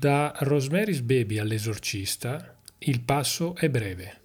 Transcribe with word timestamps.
Da 0.00 0.32
Rosemary's 0.34 1.02
Baby 1.02 1.36
all'esorcista 1.36 2.56
il 2.78 3.02
passo 3.02 3.54
è 3.54 3.68
breve. 3.68 4.20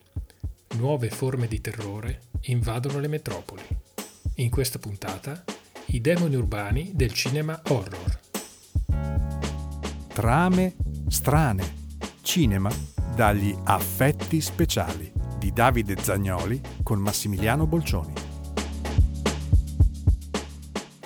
Nuove 0.78 1.10
forme 1.10 1.48
di 1.48 1.60
terrore 1.60 2.22
invadono 2.44 3.00
le 3.00 3.10
metropoli. 3.10 3.62
In 4.36 4.50
questa 4.50 4.80
puntata 4.80 5.44
i 5.88 6.00
demoni 6.00 6.36
urbani 6.36 6.92
del 6.94 7.12
cinema 7.12 7.62
horror. 7.68 8.20
Trame 10.14 10.76
strane. 11.10 11.74
Cinema 12.22 12.72
dagli 13.14 13.54
affetti 13.66 14.40
speciali 14.40 15.12
di 15.38 15.52
Davide 15.52 15.98
Zagnoli 16.02 16.62
con 16.84 17.00
Massimiliano 17.00 17.68
Bolcioni. 17.68 18.25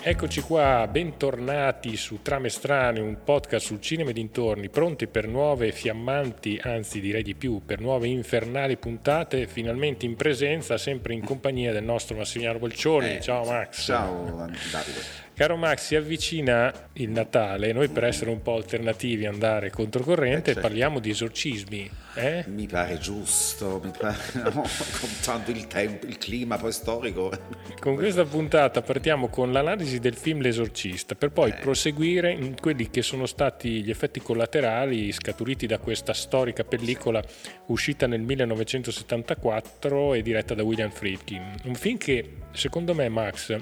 Eccoci 0.10 0.42
qua, 0.42 0.88
bentornati 0.90 1.96
su 1.96 2.24
Trame 2.24 2.50
Strane, 2.50 3.00
un 3.00 3.18
podcast 3.24 3.68
sul 3.68 3.80
cinema 3.80 4.10
e 4.10 4.14
dintorni, 4.14 4.68
pronti 4.68 5.06
per 5.06 5.28
nuove 5.28 5.72
fiammanti, 5.72 6.60
anzi 6.64 7.00
direi 7.00 7.22
di 7.22 7.36
più, 7.36 7.62
per 7.64 7.80
nuove 7.80 8.08
infernali 8.08 8.76
puntate, 8.78 9.46
finalmente 9.46 10.08
in 10.08 10.16
presenza, 10.16 10.80
sempre 10.80 11.14
in 11.14 11.24
compagnia 11.24 11.72
del 11.72 11.84
nostro 11.84 12.18
Massimiliano 12.18 12.58
Bolcioni. 12.58 13.18
Eh, 13.18 13.22
ciao 13.22 13.46
Max. 13.46 13.84
Ciao 13.84 14.24
Davide. 14.72 15.29
Caro 15.40 15.56
Max, 15.56 15.86
si 15.86 15.96
avvicina 15.96 16.90
il 16.96 17.12
Natale, 17.12 17.72
noi 17.72 17.88
per 17.88 18.04
essere 18.04 18.30
un 18.30 18.42
po' 18.42 18.56
alternativi, 18.56 19.26
andare 19.26 19.70
controcorrente, 19.70 20.50
Eh, 20.50 20.54
certo. 20.54 20.60
parliamo 20.60 21.00
di 21.00 21.12
esorcismi. 21.12 21.90
Eh? 22.16 22.44
Mi 22.48 22.68
pare 22.68 22.98
giusto, 22.98 23.80
mi 23.82 23.92
pare, 23.98 24.18
no, 24.54 24.66
contando 25.00 25.52
il 25.52 25.66
tempo, 25.68 26.08
il 26.08 26.18
clima 26.18 26.58
poi 26.58 26.74
storico. 26.74 27.32
Con 27.80 27.96
questa 27.96 28.26
puntata 28.26 28.82
partiamo 28.82 29.30
con 29.30 29.54
l'analisi 29.54 30.00
del 30.00 30.16
film 30.16 30.42
L'esorcista, 30.42 31.16
per 31.16 31.32
poi 31.32 31.54
proseguire 31.54 32.34
in 32.34 32.60
quelli 32.60 32.90
che 32.90 33.02
sono 33.02 33.26
stati 33.26 33.82
gli 33.82 33.90
effetti 33.90 34.20
collaterali 34.20 35.10
scaturiti 35.14 35.68
da 35.68 35.78
questa 35.78 36.12
storica 36.12 36.66
pellicola 36.66 37.24
uscita 37.68 38.08
nel 38.08 38.20
1974 38.22 40.16
e 40.16 40.22
diretta 40.22 40.54
da 40.54 40.64
William 40.64 40.92
Friedkin. 40.92 41.56
Un 41.64 41.76
film 41.76 41.96
che, 41.98 42.34
secondo 42.52 42.94
me, 42.94 43.08
Max, 43.08 43.58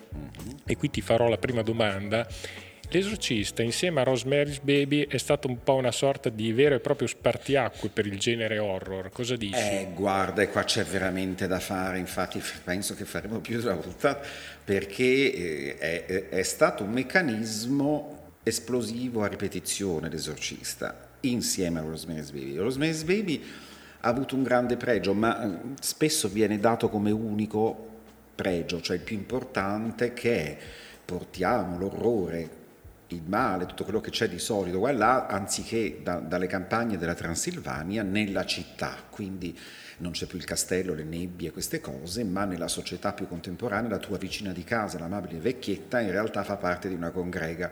e 0.66 0.76
qui 0.76 0.90
ti 0.90 1.02
farò 1.02 1.28
la 1.28 1.38
prima 1.38 1.66
domanda, 1.68 2.28
L'esorcista 2.90 3.64
insieme 3.64 4.00
a 4.00 4.04
Rosemary's 4.04 4.60
Baby 4.60 5.06
è 5.08 5.18
stato 5.18 5.50
un 5.50 5.62
po' 5.62 5.74
una 5.74 5.92
sorta 5.92 6.30
di 6.30 6.54
vero 6.54 6.76
e 6.76 6.80
proprio 6.80 7.10
spartiacque 7.10 7.90
per 7.90 8.06
il 8.06 8.18
genere 8.18 8.60
horror. 8.60 9.10
Cosa 9.10 9.36
dici? 9.36 9.60
Eh, 9.60 9.90
guarda, 9.94 10.48
qua 10.48 10.64
c'è 10.64 10.86
veramente 10.86 11.48
da 11.48 11.60
fare, 11.60 12.00
infatti 12.00 12.42
penso 12.64 12.96
che 12.96 13.04
faremo 13.04 13.40
più 13.40 13.60
di 13.60 13.66
una 13.66 13.76
volta, 13.76 14.18
perché 14.64 15.04
eh, 15.04 15.78
è, 15.78 16.06
è- 16.06 16.30
è 16.30 16.44
stato 16.44 16.84
un 16.86 16.92
meccanismo 16.92 18.36
esplosivo 18.44 19.22
a 19.22 19.28
ripetizione 19.28 20.08
l'esorcista, 20.08 21.10
insieme 21.22 21.80
a 21.80 21.82
Rosemary's 21.82 22.32
Baby. 22.32 22.56
Rosemary's 22.56 23.04
Baby 23.04 23.44
ha 24.00 24.08
avuto 24.08 24.36
un 24.36 24.44
grande 24.44 24.78
pregio, 24.78 25.14
ma 25.14 25.44
eh, 25.44 25.58
spesso 25.82 26.30
viene 26.30 26.58
dato 26.58 26.88
come 26.88 27.12
unico 27.12 27.96
pregio, 28.34 28.80
cioè 28.80 28.96
il 28.96 29.04
più 29.04 29.18
importante 29.18 30.14
che 30.14 30.36
è 30.38 30.58
portiamo 31.08 31.78
l'orrore, 31.78 32.50
il 33.08 33.22
male, 33.26 33.66
tutto 33.66 33.86
quello 33.86 34.02
che 34.02 34.10
c'è 34.10 34.28
di 34.28 34.40
solito 34.40 34.80
qua 34.80 34.90
e 34.90 34.94
là, 34.94 35.26
anziché 35.28 36.02
da- 36.04 36.20
dalle 36.20 36.48
campagne 36.48 36.98
della 36.98 37.14
Transilvania 37.14 38.04
nella 38.04 38.46
città, 38.46 38.94
quindi 39.10 39.58
non 40.00 40.12
c'è 40.12 40.26
più 40.26 40.38
il 40.38 40.44
castello, 40.44 40.94
le 40.94 41.06
nebbie, 41.06 41.52
queste 41.52 41.80
cose, 41.80 42.26
ma 42.26 42.44
nella 42.44 42.68
società 42.68 43.14
più 43.14 43.26
contemporanea 43.26 43.90
la 43.90 44.00
tua 44.00 44.18
vicina 44.18 44.52
di 44.52 44.66
casa, 44.66 45.00
l'amabile 45.00 45.40
vecchietta, 45.40 46.02
in 46.02 46.12
realtà 46.12 46.44
fa 46.44 46.58
parte 46.58 46.90
di 46.90 46.96
una 46.96 47.12
congrega. 47.12 47.72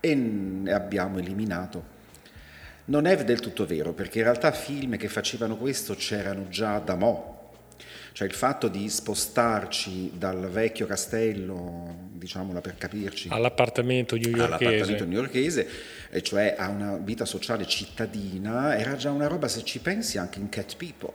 E 0.00 0.14
ne 0.16 0.72
abbiamo 0.72 1.18
eliminato. 1.18 1.96
Non 2.86 3.06
è 3.06 3.24
del 3.24 3.38
tutto 3.38 3.66
vero, 3.66 3.92
perché 3.92 4.18
in 4.18 4.24
realtà 4.24 4.50
film 4.50 4.96
che 4.96 5.08
facevano 5.08 5.56
questo 5.56 5.94
c'erano 5.94 6.48
già 6.48 6.80
da 6.80 6.96
mo', 6.96 7.37
cioè 8.18 8.26
il 8.26 8.34
fatto 8.34 8.66
di 8.66 8.88
spostarci 8.88 10.10
dal 10.18 10.50
vecchio 10.50 10.86
castello, 10.86 12.08
diciamola 12.14 12.60
per 12.60 12.74
capirci, 12.76 13.28
All'appartamento 13.30 14.16
newyorkese. 14.16 14.42
all'appartamento 14.44 15.04
e 16.10 16.22
cioè 16.22 16.56
a 16.58 16.68
una 16.68 16.96
vita 16.96 17.24
sociale 17.24 17.64
cittadina, 17.64 18.76
era 18.76 18.96
già 18.96 19.12
una 19.12 19.28
roba, 19.28 19.46
se 19.46 19.62
ci 19.62 19.78
pensi, 19.78 20.18
anche 20.18 20.40
in 20.40 20.48
Cat 20.48 20.74
People. 20.74 21.14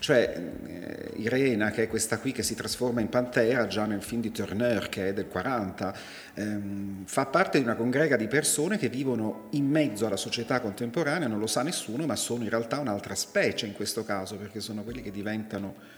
Cioè 0.00 0.50
eh, 0.66 1.12
Irena, 1.16 1.70
che 1.70 1.84
è 1.84 1.88
questa 1.88 2.18
qui 2.18 2.32
che 2.32 2.42
si 2.42 2.54
trasforma 2.54 3.00
in 3.00 3.08
pantera 3.08 3.66
già 3.66 3.86
nel 3.86 4.02
film 4.02 4.20
di 4.20 4.30
Turner, 4.30 4.90
che 4.90 5.08
è 5.08 5.12
del 5.14 5.28
40, 5.28 5.96
ehm, 6.34 7.06
fa 7.06 7.24
parte 7.24 7.56
di 7.56 7.64
una 7.64 7.74
congrega 7.74 8.16
di 8.16 8.26
persone 8.26 8.76
che 8.76 8.90
vivono 8.90 9.46
in 9.52 9.64
mezzo 9.64 10.04
alla 10.04 10.18
società 10.18 10.60
contemporanea, 10.60 11.26
non 11.26 11.38
lo 11.38 11.46
sa 11.46 11.62
nessuno, 11.62 12.04
ma 12.04 12.16
sono 12.16 12.42
in 12.42 12.50
realtà 12.50 12.80
un'altra 12.80 13.14
specie 13.14 13.64
in 13.64 13.72
questo 13.72 14.04
caso, 14.04 14.36
perché 14.36 14.60
sono 14.60 14.82
quelli 14.82 15.00
che 15.00 15.10
diventano 15.10 15.93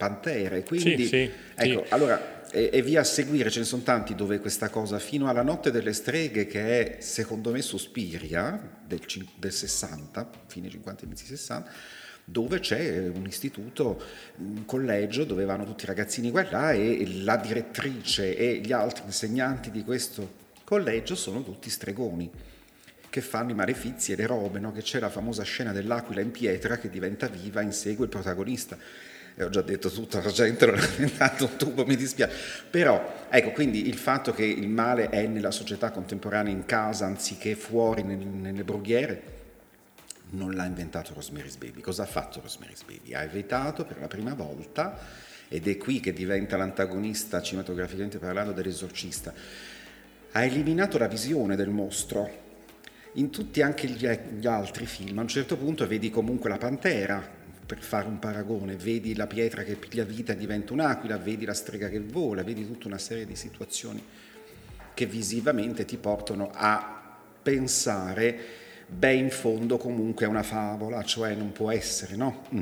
pantere. 0.00 0.62
Quindi, 0.62 1.02
Sì, 1.02 1.06
sì, 1.06 1.30
ecco, 1.54 1.84
sì. 1.84 1.92
allora, 1.92 2.48
e, 2.50 2.70
e 2.72 2.80
via 2.80 3.00
a 3.00 3.04
seguire, 3.04 3.50
ce 3.50 3.58
ne 3.58 3.66
sono 3.66 3.82
tanti 3.82 4.14
dove 4.14 4.38
questa 4.38 4.70
cosa, 4.70 4.98
fino 4.98 5.28
alla 5.28 5.42
notte 5.42 5.70
delle 5.70 5.92
streghe, 5.92 6.46
che 6.46 6.96
è 6.96 7.00
secondo 7.02 7.50
me 7.50 7.60
Suspiria, 7.60 8.78
del, 8.86 9.02
del 9.36 9.52
60, 9.52 10.30
fine 10.46 10.70
50, 10.70 11.04
inizi 11.04 11.26
60, 11.26 11.70
dove 12.24 12.60
c'è 12.60 13.08
un 13.08 13.26
istituto, 13.26 14.02
un 14.36 14.64
collegio 14.64 15.24
dove 15.24 15.44
vanno 15.44 15.64
tutti 15.64 15.84
i 15.84 15.86
ragazzini 15.86 16.30
qua 16.30 16.46
e 16.46 16.50
là 16.50 16.72
e 16.72 17.22
la 17.22 17.36
direttrice 17.36 18.36
e 18.36 18.60
gli 18.64 18.72
altri 18.72 19.04
insegnanti 19.04 19.70
di 19.70 19.84
questo 19.84 20.38
collegio 20.64 21.14
sono 21.14 21.42
tutti 21.42 21.68
stregoni 21.68 22.30
che 23.10 23.20
fanno 23.20 23.50
i 23.50 23.54
malefizi 23.54 24.12
e 24.12 24.16
le 24.16 24.26
robe, 24.26 24.60
no? 24.60 24.72
che 24.72 24.82
c'è 24.82 25.00
la 25.00 25.10
famosa 25.10 25.42
scena 25.42 25.72
dell'aquila 25.72 26.20
in 26.20 26.30
pietra 26.30 26.78
che 26.78 26.88
diventa 26.88 27.26
viva, 27.26 27.60
insegue 27.60 28.04
il 28.04 28.10
protagonista. 28.10 28.78
E 29.36 29.44
ho 29.44 29.48
già 29.48 29.62
detto 29.62 29.90
tutto, 29.90 30.20
la 30.20 30.30
gente 30.30 30.66
non 30.66 30.76
è 30.76 30.88
diventato 30.96 31.44
un 31.46 31.56
tubo, 31.56 31.86
mi 31.86 31.96
dispiace. 31.96 32.34
Però, 32.68 33.26
ecco, 33.30 33.52
quindi 33.52 33.88
il 33.88 33.96
fatto 33.96 34.32
che 34.32 34.44
il 34.44 34.68
male 34.68 35.08
è 35.08 35.26
nella 35.26 35.50
società 35.50 35.90
contemporanea 35.90 36.52
in 36.52 36.66
casa 36.66 37.06
anziché 37.06 37.54
fuori 37.54 38.02
nel- 38.02 38.18
nelle 38.18 38.64
brughiere, 38.64 39.38
non 40.30 40.54
l'ha 40.54 40.64
inventato 40.64 41.14
Rosemary's 41.14 41.56
Baby. 41.56 41.80
Cosa 41.80 42.02
ha 42.02 42.06
fatto 42.06 42.40
Rosemary's 42.40 42.82
Baby? 42.82 43.14
Ha 43.14 43.22
evitato 43.22 43.84
per 43.84 43.98
la 44.00 44.08
prima 44.08 44.34
volta, 44.34 44.98
ed 45.48 45.66
è 45.66 45.76
qui 45.76 46.00
che 46.00 46.12
diventa 46.12 46.56
l'antagonista 46.56 47.42
cinematograficamente 47.42 48.18
parlando 48.18 48.52
dell'esorcista, 48.52 49.32
ha 50.32 50.44
eliminato 50.44 50.98
la 50.98 51.08
visione 51.08 51.56
del 51.56 51.70
mostro. 51.70 52.48
In 53.14 53.30
tutti 53.30 53.60
anche 53.60 53.88
gli 53.88 54.46
altri 54.46 54.86
film, 54.86 55.18
a 55.18 55.22
un 55.22 55.28
certo 55.28 55.56
punto 55.56 55.86
vedi 55.88 56.10
comunque 56.10 56.48
la 56.48 56.58
pantera, 56.58 57.38
per 57.70 57.82
fare 57.82 58.08
un 58.08 58.18
paragone, 58.18 58.74
vedi 58.74 59.14
la 59.14 59.28
pietra 59.28 59.62
che 59.62 59.76
piglia 59.76 60.02
vita 60.02 60.32
e 60.32 60.36
diventa 60.36 60.72
un'aquila, 60.72 61.18
vedi 61.18 61.44
la 61.44 61.54
strega 61.54 61.88
che 61.88 62.00
vola, 62.00 62.42
vedi 62.42 62.66
tutta 62.66 62.88
una 62.88 62.98
serie 62.98 63.24
di 63.24 63.36
situazioni 63.36 64.04
che 64.92 65.06
visivamente 65.06 65.84
ti 65.84 65.96
portano 65.96 66.50
a 66.52 67.16
pensare, 67.40 68.36
beh, 68.88 69.14
in 69.14 69.30
fondo 69.30 69.76
comunque 69.76 70.26
è 70.26 70.28
una 70.28 70.42
favola, 70.42 71.04
cioè 71.04 71.36
non 71.36 71.52
può 71.52 71.70
essere, 71.70 72.16
no? 72.16 72.42
Mm. 72.52 72.60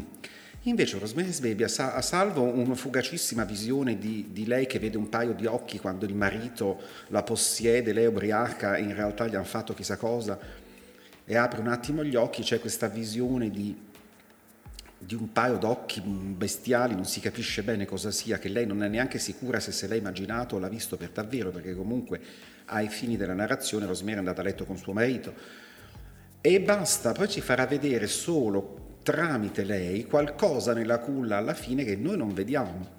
Invece 0.65 0.99
Rosemary's 0.99 1.41
Baby 1.41 1.63
ha, 1.63 1.69
sa- 1.69 1.95
ha 1.95 2.03
salvo 2.03 2.43
una 2.43 2.75
fugacissima 2.75 3.45
visione 3.45 3.97
di, 3.97 4.29
di 4.31 4.45
lei 4.45 4.67
che 4.67 4.79
vede 4.79 4.99
un 4.99 5.09
paio 5.09 5.33
di 5.33 5.47
occhi 5.47 5.79
quando 5.79 6.05
il 6.05 6.15
marito 6.15 6.79
la 7.07 7.23
possiede, 7.23 7.95
lei 7.95 8.05
è 8.05 8.09
ubriaca 8.09 8.77
in 8.77 8.95
realtà 8.95 9.27
gli 9.27 9.37
hanno 9.37 9.45
fatto 9.45 9.73
chissà 9.73 9.97
cosa 9.97 10.39
e 11.25 11.37
apre 11.37 11.61
un 11.61 11.69
attimo 11.69 12.05
gli 12.05 12.17
occhi, 12.17 12.43
c'è 12.43 12.59
questa 12.59 12.89
visione 12.89 13.51
di, 13.51 13.88
di 14.99 15.15
un 15.15 15.33
paio 15.33 15.57
d'occhi 15.57 16.01
bestiali, 16.01 16.95
non 16.95 17.05
si 17.05 17.21
capisce 17.21 17.63
bene 17.63 17.87
cosa 17.87 18.11
sia, 18.11 18.39
che 18.39 18.49
lei 18.49 18.67
non 18.67 18.83
è 18.83 18.89
neanche 18.89 19.19
sicura 19.19 19.61
se 19.61 19.71
se 19.71 19.87
l'ha 19.87 19.95
immaginato 19.95 20.57
o 20.57 20.59
l'ha 20.59 20.69
visto 20.69 20.97
per 20.97 21.11
davvero, 21.11 21.51
perché 21.51 21.75
comunque 21.75 22.21
ai 22.67 22.89
fini 22.89 23.17
della 23.17 23.35
narrazione 23.35 23.87
Rosemary 23.87 24.17
è 24.17 24.19
andata 24.19 24.41
a 24.41 24.45
letto 24.45 24.65
con 24.65 24.77
suo 24.77 24.93
marito. 24.93 25.33
E 26.41 26.61
basta, 26.61 27.13
poi 27.13 27.29
ci 27.29 27.41
farà 27.41 27.67
vedere 27.67 28.07
solo 28.07 28.97
tramite 29.03 29.65
lei 29.65 30.05
qualcosa 30.05 30.75
nella 30.75 30.99
culla 30.99 31.37
alla 31.39 31.55
fine 31.55 31.85
che 31.85 31.97
noi 31.97 32.17
non 32.17 32.35
vediamo. 32.35 32.97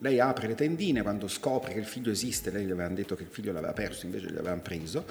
Lei 0.00 0.20
apre 0.20 0.46
le 0.46 0.54
tendine 0.54 1.02
quando 1.02 1.26
scopre 1.26 1.72
che 1.72 1.80
il 1.80 1.84
figlio 1.84 2.12
esiste, 2.12 2.50
lei 2.50 2.64
gli 2.64 2.70
avevano 2.70 2.94
detto 2.94 3.16
che 3.16 3.24
il 3.24 3.28
figlio 3.28 3.52
l'aveva 3.52 3.72
perso, 3.72 4.06
invece 4.06 4.26
gli 4.26 4.36
avevano 4.36 4.60
preso, 4.60 5.04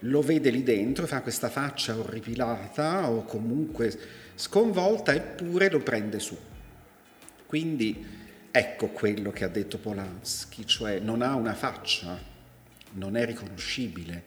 lo 0.00 0.22
vede 0.22 0.50
lì 0.50 0.62
dentro, 0.62 1.06
fa 1.06 1.22
questa 1.22 1.48
faccia 1.48 1.96
orripilata 1.96 3.10
o 3.10 3.24
comunque 3.24 3.96
sconvolta 4.34 5.12
eppure 5.12 5.70
lo 5.70 5.80
prende 5.80 6.18
su. 6.20 6.36
Quindi 7.46 8.06
ecco 8.50 8.88
quello 8.88 9.30
che 9.30 9.44
ha 9.44 9.48
detto 9.48 9.78
Polanski, 9.78 10.66
cioè 10.66 10.98
non 11.00 11.22
ha 11.22 11.34
una 11.34 11.54
faccia, 11.54 12.18
non 12.92 13.16
è 13.16 13.24
riconoscibile, 13.24 14.24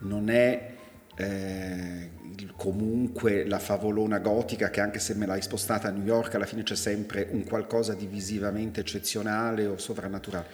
non 0.00 0.28
è 0.28 0.74
eh, 1.16 2.10
comunque 2.54 3.46
la 3.46 3.58
favolona 3.58 4.18
gotica 4.18 4.70
che 4.70 4.80
anche 4.80 4.98
se 4.98 5.14
me 5.14 5.26
l'hai 5.26 5.42
spostata 5.42 5.88
a 5.88 5.90
New 5.90 6.04
York 6.04 6.34
alla 6.34 6.46
fine 6.46 6.62
c'è 6.62 6.76
sempre 6.76 7.28
un 7.30 7.44
qualcosa 7.44 7.94
di 7.94 8.06
visivamente 8.06 8.80
eccezionale 8.80 9.66
o 9.66 9.78
sovrannaturale. 9.78 10.46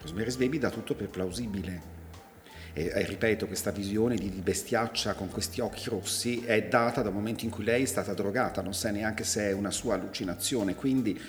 Rosemary's 0.00 0.36
Baby 0.36 0.58
dà 0.58 0.70
tutto 0.70 0.94
per 0.94 1.08
plausibile 1.08 2.01
E, 2.74 2.90
e, 2.94 3.04
ripeto, 3.04 3.46
questa 3.46 3.70
visione 3.70 4.16
di, 4.16 4.28
bestiaccia 4.28 5.14
con 5.14 5.28
questi 5.28 5.60
occhi 5.60 5.88
rossi 5.88 6.42
è 6.44 6.64
data 6.64 7.02
dal 7.02 7.12
momento 7.12 7.44
in 7.44 7.50
cui 7.50 7.64
lei 7.64 7.82
è 7.82 7.86
stata 7.86 8.14
drogata, 8.14 8.62
non 8.62 8.74
sa 8.74 8.90
neanche 8.90 9.24
se 9.24 9.48
è 9.48 9.52
una 9.52 9.70
sua 9.70 9.94
allucinazione, 9.94 10.74
quindi, 10.74 11.20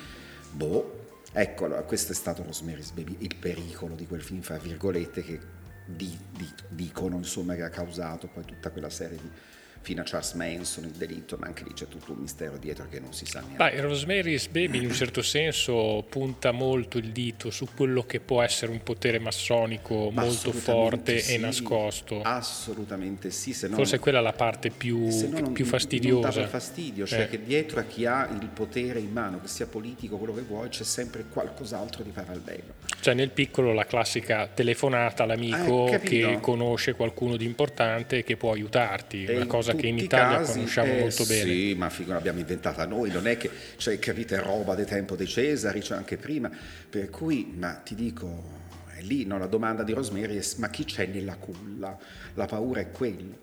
boh, 0.51 1.21
ecco, 1.33 1.67
questo 1.85 2.13
è 2.13 2.15
stato 2.15 2.43
Rosemary's 2.43 2.91
Baby, 2.91 3.17
il 3.19 3.35
pericolo 3.35 3.95
di 3.95 4.07
quel 4.07 4.21
film, 4.21 4.41
fra 4.41 4.57
virgolette, 4.57 5.21
che 5.21 5.39
di, 5.85 6.17
di, 6.31 6.49
dicono 6.69 7.17
insomma 7.17 7.55
che 7.55 7.63
ha 7.63 7.69
causato 7.69 8.27
poi 8.27 8.45
tutta 8.45 8.69
quella 8.69 8.89
serie 8.89 9.17
di 9.17 9.29
fino 9.83 10.01
a 10.01 10.05
Charles 10.05 10.31
Manson, 10.33 10.85
il 10.85 10.91
delitto, 10.91 11.35
ma 11.37 11.47
anche 11.47 11.65
lì 11.65 11.73
c'è 11.73 11.87
tutto 11.89 12.13
un 12.13 12.19
mistero 12.19 12.57
dietro 12.57 12.87
che 12.89 13.01
non 13.01 13.13
si 13.13 13.25
sa 13.25 13.41
neanche. 13.41 13.57
Beh, 13.57 13.81
Rosemary's 13.81 14.47
Baby 14.47 14.77
in 14.77 14.85
un 14.85 14.93
certo 14.93 15.21
senso 15.21 16.05
punta 16.07 16.51
molto 16.51 16.97
il 16.97 17.11
dito 17.11 17.51
su 17.51 17.67
quello 17.75 18.03
che 18.05 18.21
può 18.21 18.41
essere 18.41 18.71
un 18.71 18.81
potere 18.81 19.19
massonico 19.19 20.09
ma 20.09 20.23
molto 20.23 20.53
forte 20.53 21.19
sì, 21.19 21.33
e 21.33 21.37
nascosto. 21.37 22.21
Assolutamente 22.21 23.29
sì. 23.29 23.53
Se 23.53 23.67
non, 23.67 23.75
Forse 23.75 23.99
quella 23.99 24.19
è 24.19 24.21
la 24.21 24.31
parte 24.31 24.69
più, 24.69 25.09
non, 25.29 25.51
più 25.51 25.65
fastidiosa. 25.65 26.29
Non 26.29 26.41
dà 26.43 26.47
fastidio, 26.47 27.05
cioè 27.05 27.23
eh. 27.23 27.29
che 27.29 27.43
dietro 27.43 27.81
a 27.81 27.83
chi 27.83 28.05
ha 28.05 28.29
il 28.31 28.47
potere 28.47 28.99
in 28.99 29.11
mano, 29.11 29.41
che 29.41 29.49
sia 29.49 29.67
politico, 29.67 30.15
quello 30.17 30.33
che 30.33 30.41
vuoi, 30.41 30.69
c'è 30.69 30.85
sempre 30.85 31.25
qualcos'altro 31.29 32.03
di 32.03 32.11
parallelo. 32.11 32.81
Cioè 33.01 33.13
nel 33.13 33.31
piccolo 33.31 33.73
la 33.73 33.85
classica 33.85 34.47
telefonata 34.47 35.23
all'amico 35.23 35.87
eh, 35.87 35.99
che 35.99 36.37
conosce 36.39 36.93
qualcuno 36.93 37.35
di 37.35 37.43
importante 37.43 38.23
che 38.23 38.37
può 38.37 38.53
aiutarti, 38.53 39.25
e 39.25 39.35
una 39.35 39.45
cosa 39.45 39.72
che 39.75 39.87
in 39.87 39.97
Italia 39.97 40.37
casi, 40.37 40.53
conosciamo 40.53 40.93
eh, 40.93 40.99
molto 40.99 41.25
bene. 41.25 41.51
Sì, 41.51 41.75
ma 41.75 41.89
figo, 41.89 42.13
l'abbiamo 42.13 42.39
inventata 42.39 42.85
noi, 42.85 43.11
non 43.11 43.27
è 43.27 43.37
che, 43.37 43.49
cioè, 43.77 43.97
capite, 43.99 44.39
roba 44.39 44.75
del 44.75 44.85
tempo 44.85 45.15
dei 45.15 45.27
Cesari, 45.27 45.83
cioè 45.83 45.97
anche 45.97 46.17
prima. 46.17 46.49
Per 46.89 47.09
cui, 47.09 47.53
ma 47.57 47.73
ti 47.73 47.95
dico, 47.95 48.61
è 48.95 49.01
lì 49.01 49.25
no, 49.25 49.37
la 49.37 49.47
domanda 49.47 49.83
di 49.83 49.93
Rosemary 49.93 50.37
è 50.37 50.45
ma 50.57 50.69
chi 50.69 50.85
c'è 50.85 51.05
nella 51.07 51.35
culla? 51.35 51.97
La 52.35 52.45
paura 52.45 52.79
è 52.81 52.91
quella. 52.91 53.41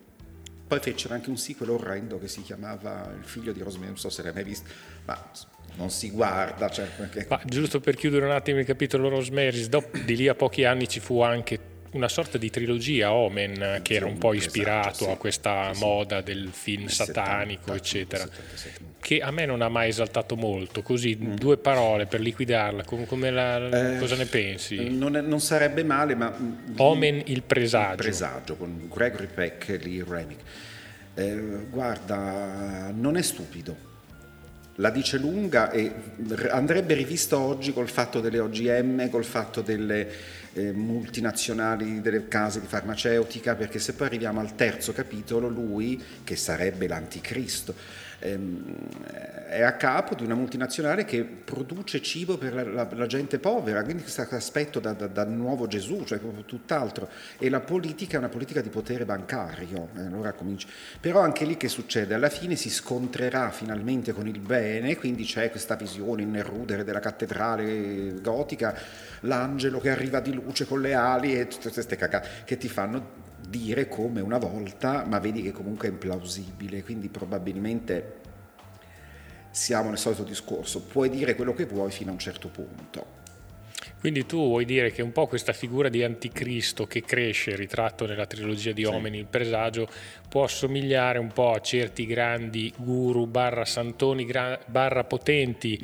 Poi 0.67 0.79
fecero 0.79 1.15
anche 1.15 1.31
un 1.31 1.37
sequel 1.37 1.71
orrendo 1.71 2.21
che 2.21 2.29
si 2.29 2.43
chiamava 2.43 3.13
Il 3.19 3.25
figlio 3.25 3.53
di 3.53 3.61
Rosemary, 3.61 3.89
non 3.89 3.99
so 3.99 4.09
se 4.09 4.23
l'hai 4.23 4.33
mai 4.33 4.45
visto, 4.45 4.69
ma 5.05 5.31
non 5.75 5.91
si 5.91 6.11
guarda. 6.11 6.69
Cioè, 6.69 6.87
perché... 6.97 7.27
ma 7.29 7.41
giusto 7.45 7.81
per 7.81 7.97
chiudere 7.97 8.25
un 8.25 8.31
attimo 8.31 8.61
il 8.61 8.67
capitolo 8.67 9.09
Rosemary, 9.09 9.69
di 10.05 10.17
lì 10.17 10.29
a 10.29 10.35
pochi 10.35 10.65
anni 10.65 10.89
ci 10.89 11.01
fu 11.01 11.21
anche 11.23 11.70
una 11.93 12.09
sorta 12.09 12.39
di 12.39 12.51
trilogia 12.51 13.13
Omen 13.13 13.81
che 13.83 13.95
era 13.95 14.07
un 14.07 14.19
po' 14.19 14.33
ispirato 14.33 15.11
a 15.11 15.17
questa 15.17 15.73
moda 15.77 16.21
del 16.21 16.51
film 16.53 16.87
satanico 16.87 17.73
70, 17.73 17.75
eccetera 17.75 18.25
77. 18.25 18.85
che 19.01 19.21
a 19.21 19.31
me 19.31 19.47
non 19.47 19.61
ha 19.63 19.69
mai 19.69 19.89
esaltato 19.89 20.37
molto 20.37 20.83
così 20.83 21.19
mm. 21.21 21.35
due 21.35 21.57
parole 21.57 22.07
per 22.07 22.21
liquidarla 22.21 22.85
la, 23.31 23.95
eh, 23.95 23.99
cosa 23.99 24.15
ne 24.15 24.27
pensi? 24.27 24.89
Non, 24.91 25.17
è, 25.17 25.21
non, 25.21 25.41
sarebbe 25.41 25.83
male 25.83 26.15
ma 26.15 26.33
Omen 26.77 27.23
il 27.27 27.43
presagio 27.43 27.91
il 27.93 27.97
presagio 27.97 28.57
con 28.57 28.89
Gregory 28.93 29.27
Peck 29.27 29.69
e 29.71 29.79
Lee 29.79 30.05
Remick 30.07 30.41
eh, 31.15 31.67
guarda 31.71 32.93
non 32.95 33.17
è 33.17 33.23
stupido 33.23 33.89
la 34.81 34.91
dice 34.91 35.19
lunga 35.19 35.71
e 35.71 35.93
andrebbe 36.51 36.95
rivista 36.95 37.39
oggi 37.39 37.73
col 37.73 37.89
fatto 37.89 38.21
delle 38.21 38.39
OGM, 38.41 39.11
col 39.11 39.25
fatto 39.25 39.61
delle 39.61 40.09
eh, 40.55 40.73
multinazionali 40.73 42.01
delle 42.01 42.27
case 42.29 42.61
di 42.61 42.67
farmaceutica, 42.67 43.55
perché 43.55 43.79
se 43.79 43.93
poi 43.93 44.07
arriviamo 44.07 44.41
al 44.41 44.55
terzo 44.55 44.93
capitolo, 44.93 45.49
lui, 45.49 46.03
che 46.25 46.35
sarebbe 46.35 46.89
l'anticristo, 46.89 47.75
è 48.21 49.63
a 49.63 49.73
capo 49.77 50.15
di 50.15 50.25
una 50.25 50.35
multinazionale 50.35 51.05
che 51.05 51.25
produce 51.25 52.03
cibo 52.03 52.37
per 52.39 52.55
la, 52.55 52.63
la, 52.63 52.89
la 52.93 53.07
gente 53.07 53.39
povera, 53.39 53.83
quindi 53.83 54.03
questo 54.03 54.27
aspetto 54.31 54.79
da, 54.79 54.93
da, 54.93 55.07
da, 55.07 55.25
nuovo 55.25 55.67
Gesù, 55.67 56.05
cioè 56.05 56.19
proprio 56.19 56.45
tutt'altro. 56.45 57.09
E 57.39 57.49
la 57.49 57.61
politica 57.61 58.17
è 58.17 58.19
una 58.19 58.29
politica 58.29 58.61
di 58.61 58.69
potere 58.69 59.05
bancario. 59.05 59.89
Allora 59.97 60.35
Però 61.01 61.21
anche 61.21 61.45
lì 61.45 61.57
che 61.57 61.69
succede? 61.69 62.15
Alla 62.15 62.29
fine 62.29 62.57
si 62.57 62.71
scontrerà 62.71 63.51
finalmente 63.51 64.13
con 64.13 64.29
il 64.29 64.39
bene, 64.39 64.97
quindi 64.97 65.25
c'è 65.25 65.51
questa 65.51 65.75
visione 65.75 66.23
in 66.23 66.43
rudere 66.43 66.85
della 66.85 67.01
cattedrale 67.01 68.21
gotica, 68.21 68.77
l'angelo 69.21 69.79
che 69.81 69.91
arriva 69.91 70.21
di 70.21 70.33
luce 70.33 70.67
con 70.67 70.81
le 70.81 70.95
ali 70.95 71.39
e 71.39 71.47
tutte 71.47 71.71
queste 71.71 71.97
cacate 71.97 72.29
che 72.45 72.57
ti 72.57 72.69
fanno 72.69 73.29
dire 73.49 73.89
come 73.89 74.21
una 74.21 74.39
volta, 74.39 75.05
ma 75.05 75.19
vedi 75.19 75.43
che 75.43 75.53
comunque 75.53 75.89
è 75.89 75.91
implausibile, 75.91 76.83
quindi 76.83 77.09
probabilmente 77.09 78.19
siamo 79.51 79.89
nel 79.89 79.99
solito 79.99 80.23
discorso, 80.23 80.83
puoi 80.83 81.11
dire 81.11 81.35
quello 81.35 81.53
che 81.55 81.67
vuoi 81.67 81.91
fino 81.91 82.11
a 82.11 82.13
un 82.13 82.19
certo 82.19 82.49
punto. 82.49 83.20
Quindi 84.01 84.25
tu 84.25 84.39
vuoi 84.39 84.65
dire 84.65 84.93
che 84.93 85.03
un 85.03 85.13
po' 85.13 85.27
questa 85.27 85.53
figura 85.53 85.91
di 85.91 86.03
anticristo 86.03 86.87
che 86.87 87.03
cresce, 87.03 87.55
ritratto 87.55 88.07
nella 88.07 88.25
trilogia 88.25 88.73
di 88.73 88.87
Omeni, 88.87 89.17
sì. 89.17 89.23
il 89.23 89.27
presagio, 89.29 89.87
può 90.27 90.45
assomigliare 90.45 91.19
un 91.19 91.31
po' 91.33 91.53
a 91.53 91.61
certi 91.61 92.07
grandi 92.07 92.73
guru 92.77 93.27
barra 93.27 93.67
santoni 93.67 94.27
barra 94.67 95.05
potenti 95.05 95.79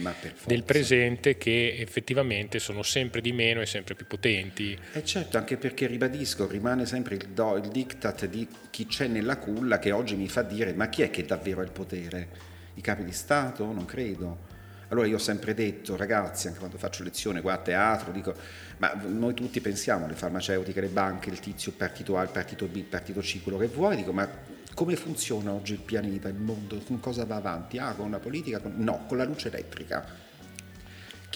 del 0.46 0.62
presente 0.62 1.36
che 1.36 1.76
effettivamente 1.78 2.58
sono 2.58 2.82
sempre 2.82 3.20
di 3.20 3.32
meno 3.32 3.60
e 3.60 3.66
sempre 3.66 3.94
più 3.94 4.06
potenti. 4.06 4.72
E 4.72 4.98
eh 4.98 5.04
certo, 5.04 5.36
anche 5.36 5.58
perché 5.58 5.86
ribadisco, 5.86 6.48
rimane 6.48 6.86
sempre 6.86 7.16
il, 7.16 7.28
do, 7.28 7.56
il 7.56 7.68
diktat 7.68 8.24
di 8.26 8.48
chi 8.70 8.86
c'è 8.86 9.08
nella 9.08 9.36
culla 9.36 9.78
che 9.78 9.92
oggi 9.92 10.16
mi 10.16 10.28
fa 10.28 10.40
dire 10.40 10.72
ma 10.72 10.88
chi 10.88 11.02
è 11.02 11.10
che 11.10 11.26
davvero 11.26 11.60
ha 11.60 11.64
il 11.64 11.70
potere? 11.70 12.54
I 12.76 12.80
capi 12.80 13.04
di 13.04 13.12
Stato? 13.12 13.70
Non 13.70 13.84
credo 13.84 14.45
allora 14.88 15.06
io 15.06 15.16
ho 15.16 15.20
sempre 15.20 15.54
detto, 15.54 15.96
ragazzi, 15.96 16.46
anche 16.46 16.58
quando 16.58 16.78
faccio 16.78 17.02
lezione 17.02 17.40
qua 17.40 17.54
a 17.54 17.58
teatro, 17.58 18.12
dico, 18.12 18.34
ma 18.78 18.92
noi 19.06 19.34
tutti 19.34 19.60
pensiamo, 19.60 20.06
le 20.06 20.14
farmaceutiche, 20.14 20.80
le 20.80 20.88
banche, 20.88 21.30
il 21.30 21.40
tizio, 21.40 21.72
il 21.72 21.76
partito 21.76 22.16
A, 22.16 22.22
il 22.22 22.30
partito 22.30 22.66
B, 22.66 22.76
il 22.76 22.84
partito 22.84 23.20
C, 23.20 23.42
quello 23.42 23.58
che 23.58 23.66
vuoi, 23.66 23.96
dico, 23.96 24.12
ma 24.12 24.28
come 24.74 24.94
funziona 24.94 25.52
oggi 25.52 25.72
il 25.72 25.80
pianeta, 25.80 26.28
il 26.28 26.34
mondo, 26.34 26.78
con 26.86 27.00
cosa 27.00 27.24
va 27.24 27.36
avanti? 27.36 27.78
Ah, 27.78 27.94
con 27.94 28.10
la 28.10 28.18
politica? 28.18 28.60
Con... 28.60 28.74
No, 28.76 29.06
con 29.06 29.16
la 29.16 29.24
luce 29.24 29.48
elettrica. 29.48 30.25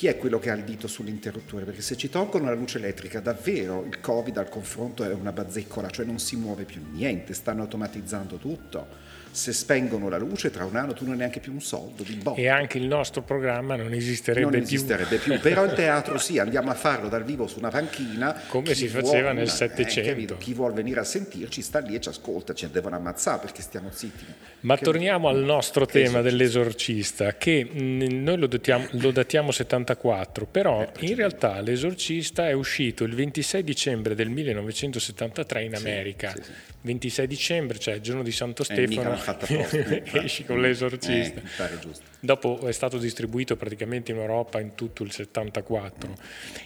Chi 0.01 0.07
è 0.07 0.17
quello 0.17 0.39
che 0.39 0.49
ha 0.49 0.55
il 0.55 0.65
dito 0.65 0.89
sull'interruttore? 0.89 1.67
Perché 1.67 1.83
se 1.83 1.95
ci 1.95 2.09
tolgono 2.09 2.47
la 2.47 2.55
luce 2.55 2.79
elettrica, 2.79 3.21
davvero 3.21 3.85
il 3.85 4.01
Covid 4.01 4.35
al 4.39 4.49
confronto 4.49 5.05
è 5.05 5.13
una 5.13 5.31
bazzeccola, 5.31 5.91
cioè 5.91 6.07
non 6.07 6.19
si 6.19 6.37
muove 6.37 6.65
più 6.65 6.81
niente, 6.91 7.35
stanno 7.35 7.61
automatizzando 7.61 8.37
tutto 8.37 8.87
se 9.33 9.53
spengono 9.53 10.09
la 10.09 10.19
luce 10.19 10.51
tra 10.51 10.65
un 10.65 10.75
anno 10.75 10.93
tu 10.93 11.05
non 11.05 11.13
hai 11.13 11.19
neanche 11.19 11.39
più 11.41 11.53
un 11.53 11.61
soldo 11.61 12.03
di 12.03 12.15
botta. 12.15 12.41
E 12.41 12.49
anche 12.49 12.79
il 12.79 12.87
nostro 12.87 13.23
programma 13.23 13.77
non 13.77 13.93
esisterebbe, 13.93 14.51
non 14.51 14.61
esisterebbe 14.61 15.19
più. 15.19 15.33
più. 15.33 15.41
Però 15.41 15.65
il 15.65 15.73
teatro 15.73 16.19
sì, 16.19 16.39
andiamo 16.41 16.71
a 16.71 16.75
farlo 16.75 17.09
dal 17.09 17.25
vivo 17.25 17.47
su 17.47 17.59
una 17.59 17.71
panchina. 17.71 18.43
Come 18.49 18.75
si 18.75 18.89
faceva 18.89 19.33
nel 19.33 19.49
Settecento. 19.49 20.35
Eh, 20.35 20.39
chi 20.39 20.53
vuole 20.53 20.75
venire 20.75 21.01
a 21.01 21.05
sentirci 21.05 21.63
sta 21.63 21.79
lì 21.79 21.95
e 21.95 22.01
ci 22.01 22.09
ascolta, 22.09 22.55
ci 22.55 22.69
devono 22.71 22.97
ammazzare 22.97 23.41
perché 23.41 23.63
stiamo 23.63 23.91
zitti. 23.93 24.25
Ma 24.61 24.77
che, 24.77 24.85
torniamo 24.85 25.29
al 25.29 25.39
nostro 25.39 25.87
tema 25.87 26.21
dell'esorcista, 26.21 27.37
che 27.37 27.65
mh, 27.65 28.23
noi 28.23 28.37
lo 28.37 28.47
datiamo, 28.47 28.87
lo 28.93 29.11
datiamo 29.11 29.53
74, 29.95 30.47
però 30.47 30.83
eh, 30.83 31.07
in 31.07 31.15
realtà 31.17 31.61
l'esorcista 31.61 32.49
è 32.49 32.53
uscito 32.53 33.05
il 33.05 33.15
26 33.15 33.65
dicembre 33.65 34.15
del 34.15 34.29
1973 34.29 35.65
in 35.65 35.75
America. 35.75 36.31
Sì, 36.31 36.43
sì, 36.43 36.45
sì. 36.45 36.53
26 36.83 37.27
dicembre, 37.27 37.79
cioè 37.79 37.95
il 37.95 38.01
giorno 38.01 38.23
di 38.23 38.33
Santo 38.33 38.63
eh, 38.63 38.65
Stefano, 38.65 39.19
eh, 39.49 40.03
esci 40.25 40.45
con 40.45 40.61
l'esorcista. 40.61 41.41
Eh, 41.41 41.79
Dopo 42.21 42.67
è 42.67 42.73
stato 42.73 42.99
distribuito 42.99 43.57
praticamente 43.57 44.13
in 44.13 44.19
Europa 44.19 44.61
in 44.61 44.75
tutto 44.75 45.03
il 45.03 45.13
74. 45.13 46.15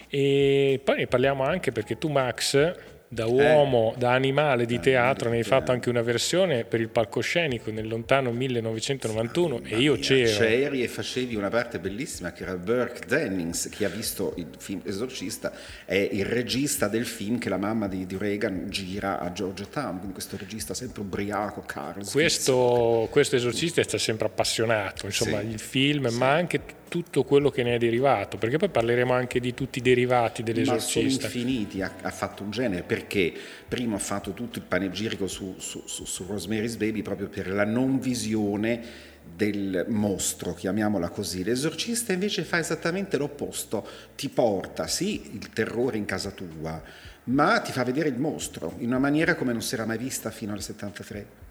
E 0.09 0.79
poi 0.83 0.97
ne 0.97 1.07
parliamo 1.07 1.43
anche 1.43 1.71
perché 1.71 1.97
tu 1.97 2.09
Max 2.09 2.93
da 3.15 3.25
uomo, 3.25 3.93
eh, 3.95 3.99
da 3.99 4.11
animale 4.11 4.65
di 4.65 4.79
teatro, 4.79 5.29
ne 5.29 5.37
hai 5.37 5.43
fatto 5.43 5.71
anche 5.71 5.89
una 5.89 6.01
versione 6.01 6.65
per 6.65 6.81
il 6.81 6.89
palcoscenico 6.89 7.71
nel 7.71 7.87
lontano 7.87 8.31
1991 8.31 9.61
e 9.63 9.77
io 9.77 9.97
c'ero. 9.97 10.37
C'eri 10.37 10.83
e 10.83 10.87
facevi 10.87 11.35
una 11.35 11.49
parte 11.49 11.79
bellissima 11.79 12.33
che 12.33 12.43
era 12.43 12.55
Burke 12.55 13.07
Dennings, 13.07 13.69
chi 13.69 13.85
ha 13.85 13.89
visto 13.89 14.33
il 14.35 14.49
film 14.57 14.81
Esorcista, 14.83 15.53
è 15.85 15.95
il 15.95 16.25
regista 16.25 16.89
del 16.89 17.05
film 17.05 17.39
che 17.39 17.47
la 17.47 17.57
mamma 17.57 17.87
di, 17.87 18.05
di 18.05 18.17
Reagan 18.17 18.65
gira 18.69 19.19
a 19.19 19.31
Georgetown, 19.31 19.95
quindi 19.95 20.13
questo 20.13 20.35
regista 20.37 20.73
sempre 20.73 21.01
ubriaco, 21.01 21.63
caro. 21.65 22.01
Questo, 22.11 23.07
questo 23.09 23.37
esorcista 23.37 23.79
è 23.81 23.97
sempre 23.97 24.27
appassionato, 24.27 25.05
insomma, 25.05 25.39
sì, 25.39 25.47
il 25.47 25.59
film, 25.59 26.09
sì. 26.09 26.17
ma 26.17 26.31
anche 26.31 26.61
tutto 26.87 27.23
quello 27.23 27.49
che 27.49 27.63
ne 27.63 27.75
è 27.75 27.77
derivato, 27.77 28.37
perché 28.37 28.57
poi 28.57 28.69
parleremo 28.69 29.13
anche 29.13 29.39
di 29.39 29.53
tutti 29.53 29.79
i 29.79 29.81
derivati 29.81 30.43
dell'esorcista. 30.43 30.99
Ma 30.99 31.29
sono 31.29 31.41
infiniti, 31.41 31.81
ha, 31.81 31.91
ha 32.01 32.11
fatto 32.11 32.43
un 32.43 32.51
genere, 32.51 32.83
perché 32.83 33.33
prima 33.67 33.95
ha 33.95 33.99
fatto 33.99 34.33
tutto 34.33 34.59
il 34.59 34.65
panegirico 34.65 35.27
su, 35.27 35.55
su, 35.57 35.83
su, 35.85 36.05
su 36.05 36.25
Rosemary's 36.27 36.75
Baby 36.75 37.01
proprio 37.01 37.27
per 37.27 37.49
la 37.49 37.65
non 37.65 37.99
visione 37.99 39.13
del 39.35 39.85
mostro, 39.89 40.53
chiamiamola 40.53 41.09
così. 41.09 41.43
L'esorcista 41.43 42.13
invece 42.13 42.43
fa 42.43 42.59
esattamente 42.59 43.17
l'opposto, 43.17 43.87
ti 44.15 44.29
porta 44.29 44.87
sì 44.87 45.31
il 45.33 45.49
terrore 45.49 45.97
in 45.97 46.05
casa 46.05 46.31
tua, 46.31 46.81
ma 47.25 47.59
ti 47.59 47.71
fa 47.71 47.83
vedere 47.83 48.09
il 48.09 48.19
mostro 48.19 48.75
in 48.77 48.87
una 48.87 48.99
maniera 48.99 49.35
come 49.35 49.51
non 49.51 49.61
si 49.61 49.73
era 49.73 49.85
mai 49.85 49.97
vista 49.97 50.29
fino 50.31 50.53
al 50.53 50.61
73. 50.61 51.43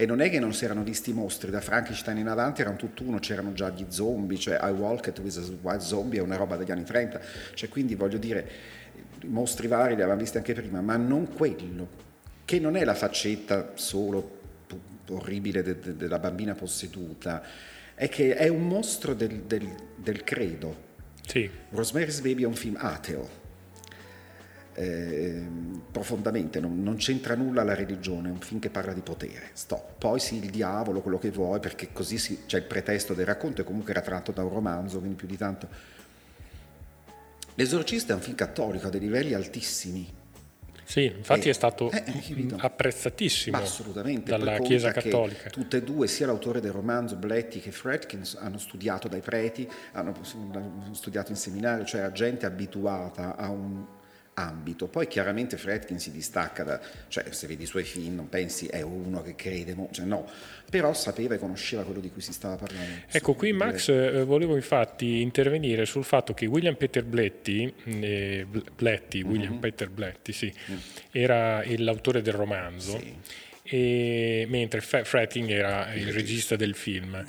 E 0.00 0.06
non 0.06 0.20
è 0.20 0.30
che 0.30 0.38
non 0.38 0.54
si 0.54 0.64
erano 0.64 0.84
visti 0.84 1.12
mostri, 1.12 1.50
da 1.50 1.60
Frankenstein 1.60 2.18
in 2.18 2.28
avanti 2.28 2.60
erano 2.60 2.76
tutt'uno, 2.76 3.18
c'erano 3.18 3.52
già 3.52 3.68
gli 3.70 3.84
zombie, 3.88 4.38
cioè 4.38 4.56
I 4.62 4.70
Walked 4.70 5.18
with 5.18 5.36
a 5.38 5.42
White 5.60 5.82
Zombie 5.82 6.20
è 6.20 6.22
una 6.22 6.36
roba 6.36 6.54
degli 6.54 6.70
anni 6.70 6.84
30, 6.84 7.20
cioè 7.54 7.68
quindi 7.68 7.96
voglio 7.96 8.18
dire, 8.18 8.48
mostri 9.24 9.66
vari 9.66 9.96
li 9.96 10.00
avevamo 10.02 10.20
visti 10.20 10.36
anche 10.36 10.54
prima, 10.54 10.80
ma 10.80 10.96
non 10.96 11.32
quello. 11.32 11.88
che 12.44 12.60
non 12.60 12.76
è 12.76 12.84
la 12.84 12.94
faccetta 12.94 13.72
solo 13.74 14.38
orribile 15.08 15.62
de, 15.64 15.80
de, 15.80 15.96
della 15.96 16.20
bambina 16.20 16.54
posseduta, 16.54 17.42
è 17.94 18.08
che 18.08 18.36
è 18.36 18.46
un 18.46 18.68
mostro 18.68 19.14
del, 19.14 19.42
del, 19.48 19.68
del 19.96 20.22
credo. 20.22 20.86
Sì. 21.26 21.50
Rosemary's 21.70 22.20
Baby 22.20 22.44
è 22.44 22.46
un 22.46 22.54
film 22.54 22.76
ateo, 22.78 23.28
eh, 24.78 25.42
profondamente, 25.90 26.60
non, 26.60 26.80
non, 26.84 26.96
c'entra 26.96 27.34
nulla 27.34 27.64
la 27.64 27.74
religione, 27.74 28.28
è 28.28 28.30
un 28.30 28.38
film 28.38 28.60
che 28.60 28.70
parla 28.70 28.92
di 28.92 29.00
potere, 29.00 29.50
stop. 29.54 29.98
Poi 29.98 30.20
sì, 30.20 30.36
il 30.36 30.50
diavolo, 30.50 31.00
quello 31.00 31.18
che 31.18 31.30
vuoi, 31.30 31.58
perché 31.58 31.88
così 31.92 32.16
si, 32.16 32.44
c'è 32.46 32.58
il 32.58 32.62
pretesto 32.62 33.12
del 33.12 33.26
racconto 33.26 33.60
e 33.60 33.64
comunque 33.64 33.90
era 33.90 34.02
tratto 34.02 34.30
da 34.30 34.44
un 34.44 34.50
romanzo, 34.50 34.98
quindi 34.98 35.16
più 35.16 35.26
di 35.26 35.36
tanto. 35.36 35.68
L'esorcista 37.56 38.12
è 38.12 38.16
un 38.16 38.22
film 38.22 38.36
cattolico 38.36 38.86
a 38.86 38.90
dei 38.90 39.00
livelli 39.00 39.34
altissimi, 39.34 40.08
sì, 40.84 41.04
infatti 41.04 41.48
e, 41.48 41.50
è 41.50 41.54
stato 41.54 41.90
eh, 41.90 42.02
apprezzatissimo 42.56 43.56
assolutamente. 43.56 44.30
dalla 44.30 44.58
Chiesa 44.60 44.92
Cattolica. 44.92 45.50
Tutte 45.50 45.78
e 45.78 45.82
due, 45.82 46.06
sia 46.06 46.26
l'autore 46.26 46.60
del 46.60 46.70
romanzo 46.70 47.16
Bletti 47.16 47.58
che 47.58 47.72
Fredkin, 47.72 48.22
hanno 48.36 48.58
studiato 48.58 49.08
dai 49.08 49.20
preti, 49.20 49.68
hanno 49.92 50.14
studiato 50.92 51.32
in 51.32 51.36
seminario, 51.36 51.84
cioè 51.84 52.02
a 52.02 52.12
gente 52.12 52.46
abituata 52.46 53.36
a 53.36 53.50
un 53.50 53.84
ambito. 54.38 54.86
Poi 54.86 55.06
chiaramente 55.08 55.56
Fredkin 55.56 55.98
si 55.98 56.10
distacca 56.10 56.62
da, 56.62 56.80
cioè 57.08 57.26
se 57.30 57.46
vedi 57.46 57.64
i 57.64 57.66
suoi 57.66 57.84
film 57.84 58.14
non 58.14 58.28
pensi 58.28 58.66
è 58.66 58.80
uno 58.82 59.22
che 59.22 59.34
crede, 59.34 59.76
cioè 59.90 60.04
no, 60.04 60.28
però 60.70 60.92
sapeva 60.94 61.34
e 61.34 61.38
conosceva 61.38 61.82
quello 61.82 62.00
di 62.00 62.10
cui 62.10 62.20
si 62.20 62.32
stava 62.32 62.56
parlando. 62.56 63.02
Ecco, 63.10 63.34
qui 63.34 63.52
Max 63.52 63.88
eh, 63.88 64.24
volevo 64.24 64.54
infatti 64.54 65.20
intervenire 65.20 65.84
sul 65.86 66.04
fatto 66.04 66.34
che 66.34 66.46
William 66.46 66.76
Peter 66.76 67.04
Bletti, 67.04 67.72
eh, 67.84 68.46
Bletti 68.74 69.22
William 69.22 69.52
mm-hmm. 69.52 69.60
Peter 69.60 69.90
Bletti, 69.90 70.32
sì, 70.32 70.52
mm. 70.70 70.76
era 71.10 71.62
l'autore 71.76 72.22
del 72.22 72.34
romanzo. 72.34 72.98
Sì. 72.98 73.46
E, 73.70 74.46
mentre 74.48 74.80
Fretting 74.80 75.50
era 75.50 75.92
il 75.92 76.10
regista 76.10 76.56
del 76.56 76.74
film 76.74 77.22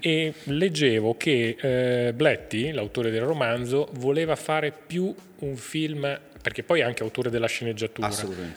e 0.00 0.34
leggevo 0.42 1.16
che 1.16 1.56
eh, 1.56 2.12
Bletti, 2.12 2.72
l'autore 2.72 3.12
del 3.12 3.20
romanzo, 3.20 3.88
voleva 3.92 4.34
fare 4.34 4.72
più 4.72 5.14
un 5.38 5.56
film 5.56 6.20
perché 6.44 6.62
poi 6.62 6.80
è 6.80 6.82
anche 6.82 7.02
autore 7.02 7.30
della 7.30 7.46
sceneggiatura, 7.46 8.10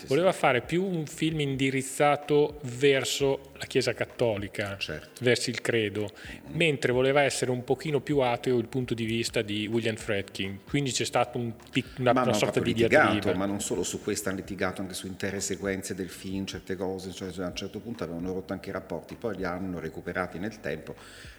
voleva 0.07 0.33
sì. 0.33 0.39
fare 0.39 0.59
più 0.59 0.83
un 0.83 1.05
film 1.05 1.39
indirizzato 1.39 2.59
verso 2.63 3.51
la 3.57 3.65
Chiesa 3.65 3.93
Cattolica, 3.93 4.75
certo. 4.77 5.23
verso 5.23 5.49
il 5.49 5.61
credo, 5.61 6.09
mentre 6.47 6.91
voleva 6.91 7.21
essere 7.21 7.49
un 7.49 7.63
pochino 7.63 8.01
più 8.01 8.19
ateo 8.19 8.57
il 8.57 8.67
punto 8.67 8.93
di 8.93 9.05
vista 9.05 9.41
di 9.41 9.67
William 9.67 9.95
Fredkin. 9.95 10.59
Quindi 10.67 10.91
c'è 10.91 11.05
stato 11.05 11.37
un, 11.37 11.53
una, 11.99 12.11
una 12.11 12.33
sorta 12.33 12.59
di 12.59 12.73
diatriba. 12.73 13.33
Ma 13.35 13.45
non 13.45 13.61
solo 13.61 13.83
su 13.83 14.03
questo, 14.03 14.27
hanno 14.27 14.39
litigato 14.39 14.81
anche 14.81 14.93
su 14.93 15.07
intere 15.07 15.39
sequenze 15.39 15.95
del 15.95 16.09
film, 16.09 16.45
certe 16.45 16.75
cose, 16.75 17.13
cioè 17.13 17.29
a 17.37 17.47
un 17.47 17.55
certo 17.55 17.79
punto 17.79 18.03
avevano 18.03 18.33
rotto 18.33 18.51
anche 18.51 18.67
i 18.67 18.73
rapporti, 18.73 19.15
poi 19.15 19.37
li 19.37 19.45
hanno 19.45 19.79
recuperati 19.79 20.39
nel 20.39 20.59
tempo, 20.59 20.93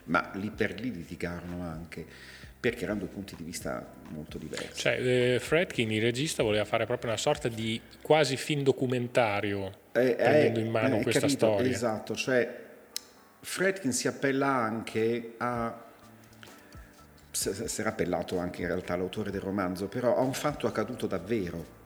ma 0.05 0.31
lì 0.37 0.49
per 0.49 0.81
lì 0.81 0.90
litigarono 0.90 1.62
anche 1.62 2.07
perché 2.61 2.85
erano 2.85 3.00
due 3.00 3.09
punti 3.09 3.37
di 3.37 3.45
vista 3.45 3.87
molto 4.09 4.38
diversi. 4.38 4.81
Cioè, 4.81 5.00
eh, 5.00 5.38
Fredkin, 5.41 5.91
il 5.91 6.03
regista, 6.03 6.43
voleva 6.43 6.65
fare 6.65 6.87
proprio 6.87 7.11
una 7.11 7.19
sorta 7.19 7.49
di 7.49 7.81
quasi 8.03 8.37
film 8.37 8.62
documentario, 8.62 9.71
eh, 9.93 10.15
prendendo 10.15 10.61
in 10.61 10.71
mano 10.71 10.99
eh, 10.99 11.03
questa 11.03 11.21
capito, 11.21 11.47
storia. 11.47 11.71
Esatto, 11.71 12.15
cioè 12.15 12.67
Fredkin 13.41 13.93
si 13.93 14.09
appella 14.09 14.49
anche 14.49 15.35
a 15.38 15.85
si 17.31 17.81
era 17.81 17.91
appellato 17.91 18.38
anche 18.38 18.62
in 18.62 18.67
realtà 18.67 18.97
l'autore 18.97 19.31
del 19.31 19.41
romanzo, 19.41 19.87
però 19.87 20.17
a 20.17 20.23
un 20.23 20.33
fatto 20.33 20.67
accaduto 20.67 21.07
davvero 21.07 21.77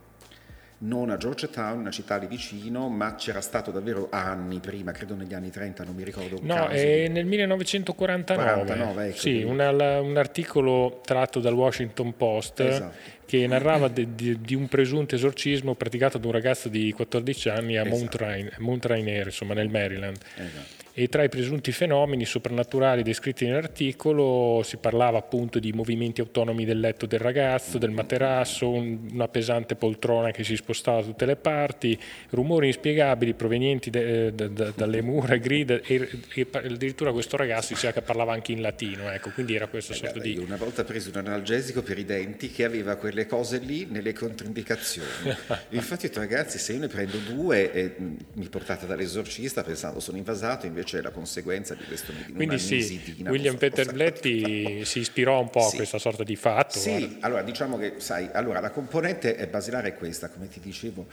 non 0.82 1.10
a 1.10 1.16
Georgetown, 1.16 1.78
una 1.80 1.90
città 1.90 2.16
lì 2.16 2.26
vicino, 2.26 2.88
ma 2.88 3.14
c'era 3.14 3.40
stato 3.40 3.70
davvero 3.70 4.08
anni 4.10 4.58
prima, 4.58 4.92
credo 4.92 5.14
negli 5.14 5.34
anni 5.34 5.50
30, 5.50 5.84
non 5.84 5.94
mi 5.94 6.04
ricordo. 6.04 6.38
No, 6.42 6.68
è 6.68 7.08
nel 7.08 7.24
1949. 7.24 8.52
49, 8.52 9.06
ecco, 9.06 9.16
sì, 9.16 9.42
una, 9.42 9.70
un 10.00 10.16
articolo 10.16 11.00
tratto 11.04 11.40
dal 11.40 11.54
Washington 11.54 12.16
Post 12.16 12.60
esatto. 12.60 13.20
Che 13.24 13.46
narrava 13.46 13.88
di, 13.88 14.14
di, 14.14 14.40
di, 14.40 14.54
un 14.54 14.68
presunto 14.68 15.14
esorcismo 15.14 15.74
praticato 15.74 16.18
da 16.18 16.26
un 16.26 16.32
ragazzo 16.32 16.68
di 16.68 16.92
14 16.92 17.48
anni 17.48 17.76
a 17.76 17.82
esatto. 17.82 17.96
Mount, 17.96 18.14
Rain, 18.16 18.50
Mount 18.58 18.84
Rainier, 18.84 19.26
insomma 19.26 19.54
nel 19.54 19.68
Maryland. 19.68 20.18
Esatto 20.36 20.82
e 20.94 21.08
tra 21.08 21.22
i 21.22 21.30
presunti 21.30 21.72
fenomeni 21.72 22.26
soprannaturali 22.26 23.02
descritti 23.02 23.46
nell'articolo 23.46 24.60
si 24.62 24.76
parlava 24.76 25.16
appunto 25.16 25.58
di 25.58 25.72
movimenti 25.72 26.20
autonomi 26.20 26.66
del 26.66 26.80
letto 26.80 27.06
del 27.06 27.18
ragazzo, 27.18 27.78
del 27.78 27.90
materasso, 27.90 28.68
un, 28.68 29.08
una 29.10 29.28
pesante 29.28 29.74
poltrona 29.74 30.32
che 30.32 30.44
si 30.44 30.54
spostava 30.54 31.00
da 31.00 31.06
tutte 31.06 31.24
le 31.24 31.36
parti, 31.36 31.98
rumori 32.30 32.66
inspiegabili 32.66 33.32
provenienti 33.32 33.88
de, 33.88 34.34
de, 34.34 34.52
de, 34.52 34.72
dalle 34.76 35.00
mura, 35.00 35.36
grida 35.36 35.80
e, 35.82 36.08
e, 36.34 36.46
addirittura 36.50 37.10
questo 37.12 37.38
ragazzo 37.38 37.72
diceva 37.72 37.94
che 37.94 38.02
parlava 38.02 38.34
anche 38.34 38.52
in 38.52 38.60
latino, 38.60 39.10
ecco, 39.10 39.30
quindi 39.30 39.54
era 39.54 39.68
questa 39.68 39.94
sorta 39.94 40.18
di... 40.18 40.36
Una 40.36 40.56
volta 40.56 40.84
preso 40.84 41.08
un 41.08 41.16
analgesico 41.16 41.82
per 41.82 41.98
i 41.98 42.04
denti 42.04 42.50
che 42.50 42.64
aveva 42.64 42.96
quelle 43.12 43.26
cose 43.26 43.58
lì 43.58 43.86
nelle 43.90 44.14
controindicazioni. 44.14 45.06
Infatti 45.70 46.06
ho 46.06 46.08
detto 46.08 46.20
ragazzi 46.20 46.58
se 46.58 46.72
io 46.72 46.80
ne 46.80 46.88
prendo 46.88 47.18
due 47.18 47.70
e 47.70 47.94
mi 48.32 48.48
portate 48.48 48.86
dall'esorcista 48.86 49.62
pensando 49.62 50.00
sono 50.00 50.16
invasato, 50.16 50.64
invece 50.64 50.98
è 50.98 51.02
la 51.02 51.10
conseguenza 51.10 51.74
di 51.74 51.84
questo 51.84 52.12
di 52.12 52.32
Quindi 52.32 52.58
sì, 52.58 53.00
William 53.26 53.56
Peter 53.56 53.92
Bletti 53.92 54.82
si 54.86 55.00
ispirò 55.00 55.40
un 55.40 55.50
po' 55.50 55.66
a 55.66 55.70
questa 55.70 55.98
sorta 55.98 56.24
di 56.24 56.36
fatto. 56.36 56.78
Sì, 56.78 56.98
guarda. 56.98 57.26
allora 57.26 57.42
diciamo 57.42 57.76
che, 57.76 57.94
sai, 57.98 58.30
allora 58.32 58.60
la 58.60 58.70
componente 58.70 59.36
basilare 59.46 59.88
è 59.88 59.94
questa, 59.94 60.30
come 60.30 60.48
ti 60.48 60.60
dicevo, 60.60 61.06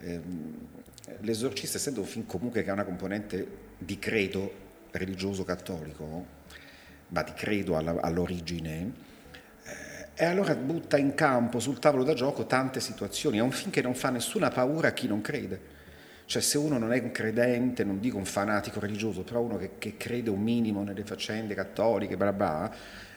ehm, 0.00 0.54
l'esorcista 1.20 1.76
essendo 1.76 2.00
un 2.00 2.06
film 2.06 2.26
comunque 2.26 2.64
che 2.64 2.70
ha 2.70 2.72
una 2.72 2.84
componente 2.84 3.46
di 3.78 3.98
credo 4.00 4.62
religioso 4.90 5.44
cattolico, 5.44 6.26
ma 7.08 7.22
di 7.22 7.32
credo 7.32 7.76
all'origine, 7.76 9.12
e 10.14 10.24
allora 10.24 10.54
butta 10.54 10.96
in 10.96 11.14
campo 11.14 11.58
sul 11.58 11.78
tavolo 11.78 12.04
da 12.04 12.14
gioco 12.14 12.46
tante 12.46 12.80
situazioni. 12.80 13.38
È 13.38 13.42
un 13.42 13.50
film 13.50 13.70
che 13.70 13.82
non 13.82 13.94
fa 13.94 14.10
nessuna 14.10 14.50
paura 14.50 14.88
a 14.88 14.92
chi 14.92 15.08
non 15.08 15.20
crede. 15.20 15.72
Cioè 16.26 16.40
se 16.40 16.56
uno 16.56 16.78
non 16.78 16.92
è 16.92 17.00
un 17.00 17.10
credente, 17.10 17.84
non 17.84 18.00
dico 18.00 18.16
un 18.16 18.24
fanatico 18.24 18.80
religioso, 18.80 19.22
però 19.22 19.40
uno 19.40 19.56
che, 19.56 19.72
che 19.78 19.96
crede 19.96 20.30
un 20.30 20.40
minimo 20.40 20.82
nelle 20.82 21.04
faccende 21.04 21.54
cattoliche, 21.54 22.16
bla 22.16 22.32
bla, 22.32 22.72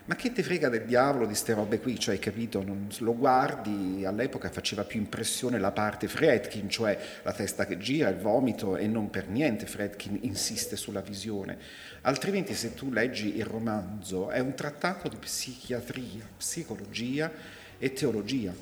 ma 0.08 0.16
che 0.16 0.32
ti 0.32 0.42
frega 0.42 0.70
del 0.70 0.86
diavolo 0.86 1.24
di 1.26 1.32
queste 1.32 1.54
robe 1.54 1.80
qui? 1.82 2.00
Cioè, 2.00 2.16
hai 2.16 2.20
capito? 2.20 2.64
Non, 2.64 2.88
lo 3.00 3.14
guardi, 3.14 4.06
all'epoca 4.06 4.50
faceva 4.50 4.86
più 4.86 5.02
impressione 5.02 5.60
la 5.60 5.72
parte 5.72 6.08
Fredkin, 6.08 6.70
cioè 6.70 6.98
la 7.24 7.34
testa 7.34 7.66
che 7.66 7.78
gira, 7.78 8.08
il 8.08 8.16
vomito, 8.16 8.78
e 8.78 8.88
non 8.88 9.10
per 9.10 9.28
niente 9.28 9.66
Fredkin 9.66 10.20
insiste 10.22 10.78
sulla 10.78 11.02
visione. 11.02 11.58
Altrimenti 12.02 12.56
se 12.56 12.74
tu 12.74 12.90
leggi 12.90 13.36
il 13.36 13.44
romanzo 13.44 14.30
è 14.30 14.40
un 14.40 14.54
trattato 14.54 15.10
di 15.10 15.18
psichiatria, 15.18 16.26
psicologia 16.38 17.30
e 17.78 17.92
teologia 17.92 18.54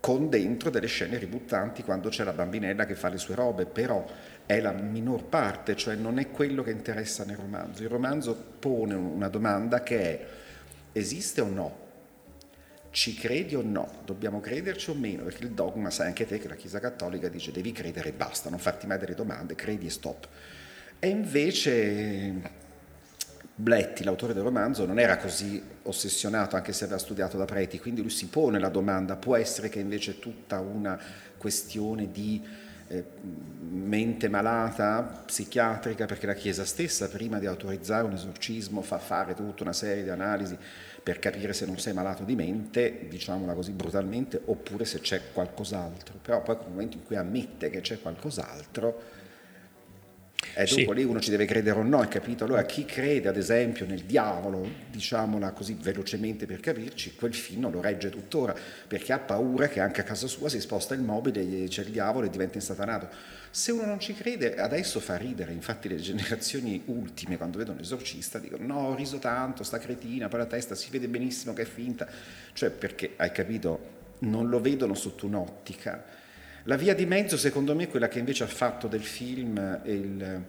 con 0.00 0.30
dentro 0.30 0.70
delle 0.70 0.86
scene 0.86 1.18
ributtanti 1.18 1.82
quando 1.82 2.08
c'è 2.08 2.24
la 2.24 2.32
bambinella 2.32 2.86
che 2.86 2.94
fa 2.94 3.10
le 3.10 3.18
sue 3.18 3.34
robe, 3.34 3.66
però 3.66 4.02
è 4.46 4.58
la 4.60 4.72
minor 4.72 5.24
parte, 5.24 5.76
cioè 5.76 5.94
non 5.94 6.18
è 6.18 6.30
quello 6.30 6.62
che 6.62 6.70
interessa 6.70 7.24
nel 7.24 7.36
romanzo. 7.36 7.82
Il 7.82 7.90
romanzo 7.90 8.34
pone 8.58 8.94
una 8.94 9.28
domanda 9.28 9.82
che 9.82 10.00
è 10.00 10.26
esiste 10.92 11.40
o 11.40 11.48
no? 11.48 11.88
Ci 12.90 13.14
credi 13.14 13.54
o 13.54 13.62
no? 13.62 14.00
Dobbiamo 14.04 14.40
crederci 14.40 14.90
o 14.90 14.94
meno? 14.94 15.24
Perché 15.24 15.44
il 15.44 15.52
dogma, 15.52 15.90
sai 15.90 16.08
anche 16.08 16.26
te 16.26 16.38
che 16.38 16.48
la 16.48 16.56
Chiesa 16.56 16.80
Cattolica 16.80 17.28
dice 17.28 17.52
devi 17.52 17.72
credere 17.72 18.08
e 18.08 18.12
basta, 18.12 18.50
non 18.50 18.58
farti 18.58 18.86
mai 18.86 18.98
delle 18.98 19.14
domande, 19.14 19.54
credi 19.54 19.86
e 19.86 19.90
stop. 19.90 20.28
E 20.98 21.08
invece 21.08 22.68
Bletti, 23.60 24.04
l'autore 24.04 24.32
del 24.32 24.42
romanzo, 24.42 24.86
non 24.86 24.98
era 24.98 25.18
così 25.18 25.62
ossessionato, 25.82 26.56
anche 26.56 26.72
se 26.72 26.84
aveva 26.84 26.98
studiato 26.98 27.36
da 27.36 27.44
preti, 27.44 27.78
quindi 27.78 28.00
lui 28.00 28.10
si 28.10 28.26
pone 28.28 28.58
la 28.58 28.70
domanda, 28.70 29.16
può 29.16 29.36
essere 29.36 29.68
che 29.68 29.80
invece 29.80 30.18
tutta 30.18 30.60
una 30.60 30.98
questione 31.36 32.10
di 32.10 32.42
mente 33.70 34.28
malata, 34.28 35.22
psichiatrica, 35.24 36.06
perché 36.06 36.26
la 36.26 36.34
Chiesa 36.34 36.64
stessa, 36.64 37.08
prima 37.08 37.38
di 37.38 37.46
autorizzare 37.46 38.04
un 38.04 38.12
esorcismo, 38.12 38.82
fa 38.82 38.98
fare 38.98 39.34
tutta 39.34 39.62
una 39.62 39.72
serie 39.72 40.02
di 40.02 40.10
analisi 40.10 40.56
per 41.02 41.18
capire 41.18 41.52
se 41.52 41.66
non 41.66 41.78
sei 41.78 41.92
malato 41.92 42.24
di 42.24 42.34
mente, 42.34 43.06
diciamola 43.08 43.54
così 43.54 43.72
brutalmente, 43.72 44.40
oppure 44.44 44.84
se 44.84 45.00
c'è 45.00 45.32
qualcos'altro. 45.32 46.18
Però 46.20 46.42
poi 46.42 46.56
nel 46.56 46.68
momento 46.68 46.96
in 46.96 47.04
cui 47.04 47.16
ammette 47.16 47.70
che 47.70 47.80
c'è 47.80 48.00
qualcos'altro, 48.00 49.02
e 50.54 50.64
dopo 50.64 50.92
sì. 50.92 50.94
lì 50.94 51.04
uno 51.04 51.20
ci 51.20 51.30
deve 51.30 51.44
credere 51.44 51.78
o 51.78 51.82
no, 51.82 52.00
hai 52.00 52.08
capito? 52.08 52.44
Allora 52.44 52.64
chi 52.64 52.84
crede 52.84 53.28
ad 53.28 53.36
esempio 53.36 53.86
nel 53.86 54.02
diavolo, 54.02 54.68
diciamola 54.90 55.52
così 55.52 55.76
velocemente 55.80 56.46
per 56.46 56.60
capirci, 56.60 57.14
quel 57.14 57.34
film 57.34 57.60
non 57.60 57.72
lo 57.72 57.80
regge 57.80 58.10
tuttora, 58.10 58.54
perché 58.86 59.12
ha 59.12 59.18
paura 59.18 59.68
che 59.68 59.80
anche 59.80 60.00
a 60.00 60.04
casa 60.04 60.26
sua 60.26 60.48
si 60.48 60.60
sposta 60.60 60.94
il 60.94 61.00
mobile, 61.00 61.68
c'è 61.68 61.82
il 61.82 61.90
diavolo 61.90 62.26
e 62.26 62.30
diventa 62.30 62.56
insatanato. 62.56 63.08
Se 63.50 63.72
uno 63.72 63.84
non 63.84 63.98
ci 63.98 64.14
crede, 64.14 64.56
adesso 64.56 65.00
fa 65.00 65.16
ridere, 65.16 65.52
infatti 65.52 65.88
le 65.88 65.96
generazioni 65.96 66.82
ultime 66.86 67.36
quando 67.36 67.58
vedono 67.58 67.78
l'esorcista 67.78 68.38
dicono 68.38 68.64
no, 68.64 68.88
ho 68.88 68.94
riso 68.94 69.18
tanto, 69.18 69.64
sta 69.64 69.78
cretina, 69.78 70.28
poi 70.28 70.40
la 70.40 70.46
testa 70.46 70.74
si 70.74 70.90
vede 70.90 71.08
benissimo 71.08 71.52
che 71.52 71.62
è 71.62 71.66
finta, 71.66 72.08
cioè 72.52 72.70
perché 72.70 73.14
hai 73.16 73.32
capito, 73.32 73.98
non 74.20 74.48
lo 74.48 74.60
vedono 74.60 74.94
sotto 74.94 75.26
un'ottica 75.26 76.18
La 76.64 76.76
via 76.76 76.94
di 76.94 77.06
mezzo, 77.06 77.38
secondo 77.38 77.74
me, 77.74 77.84
è 77.84 77.88
quella 77.88 78.08
che 78.08 78.18
invece 78.18 78.44
ha 78.44 78.48
fatto 78.48 78.86
del 78.86 79.02
film 79.02 79.80
il, 79.84 80.44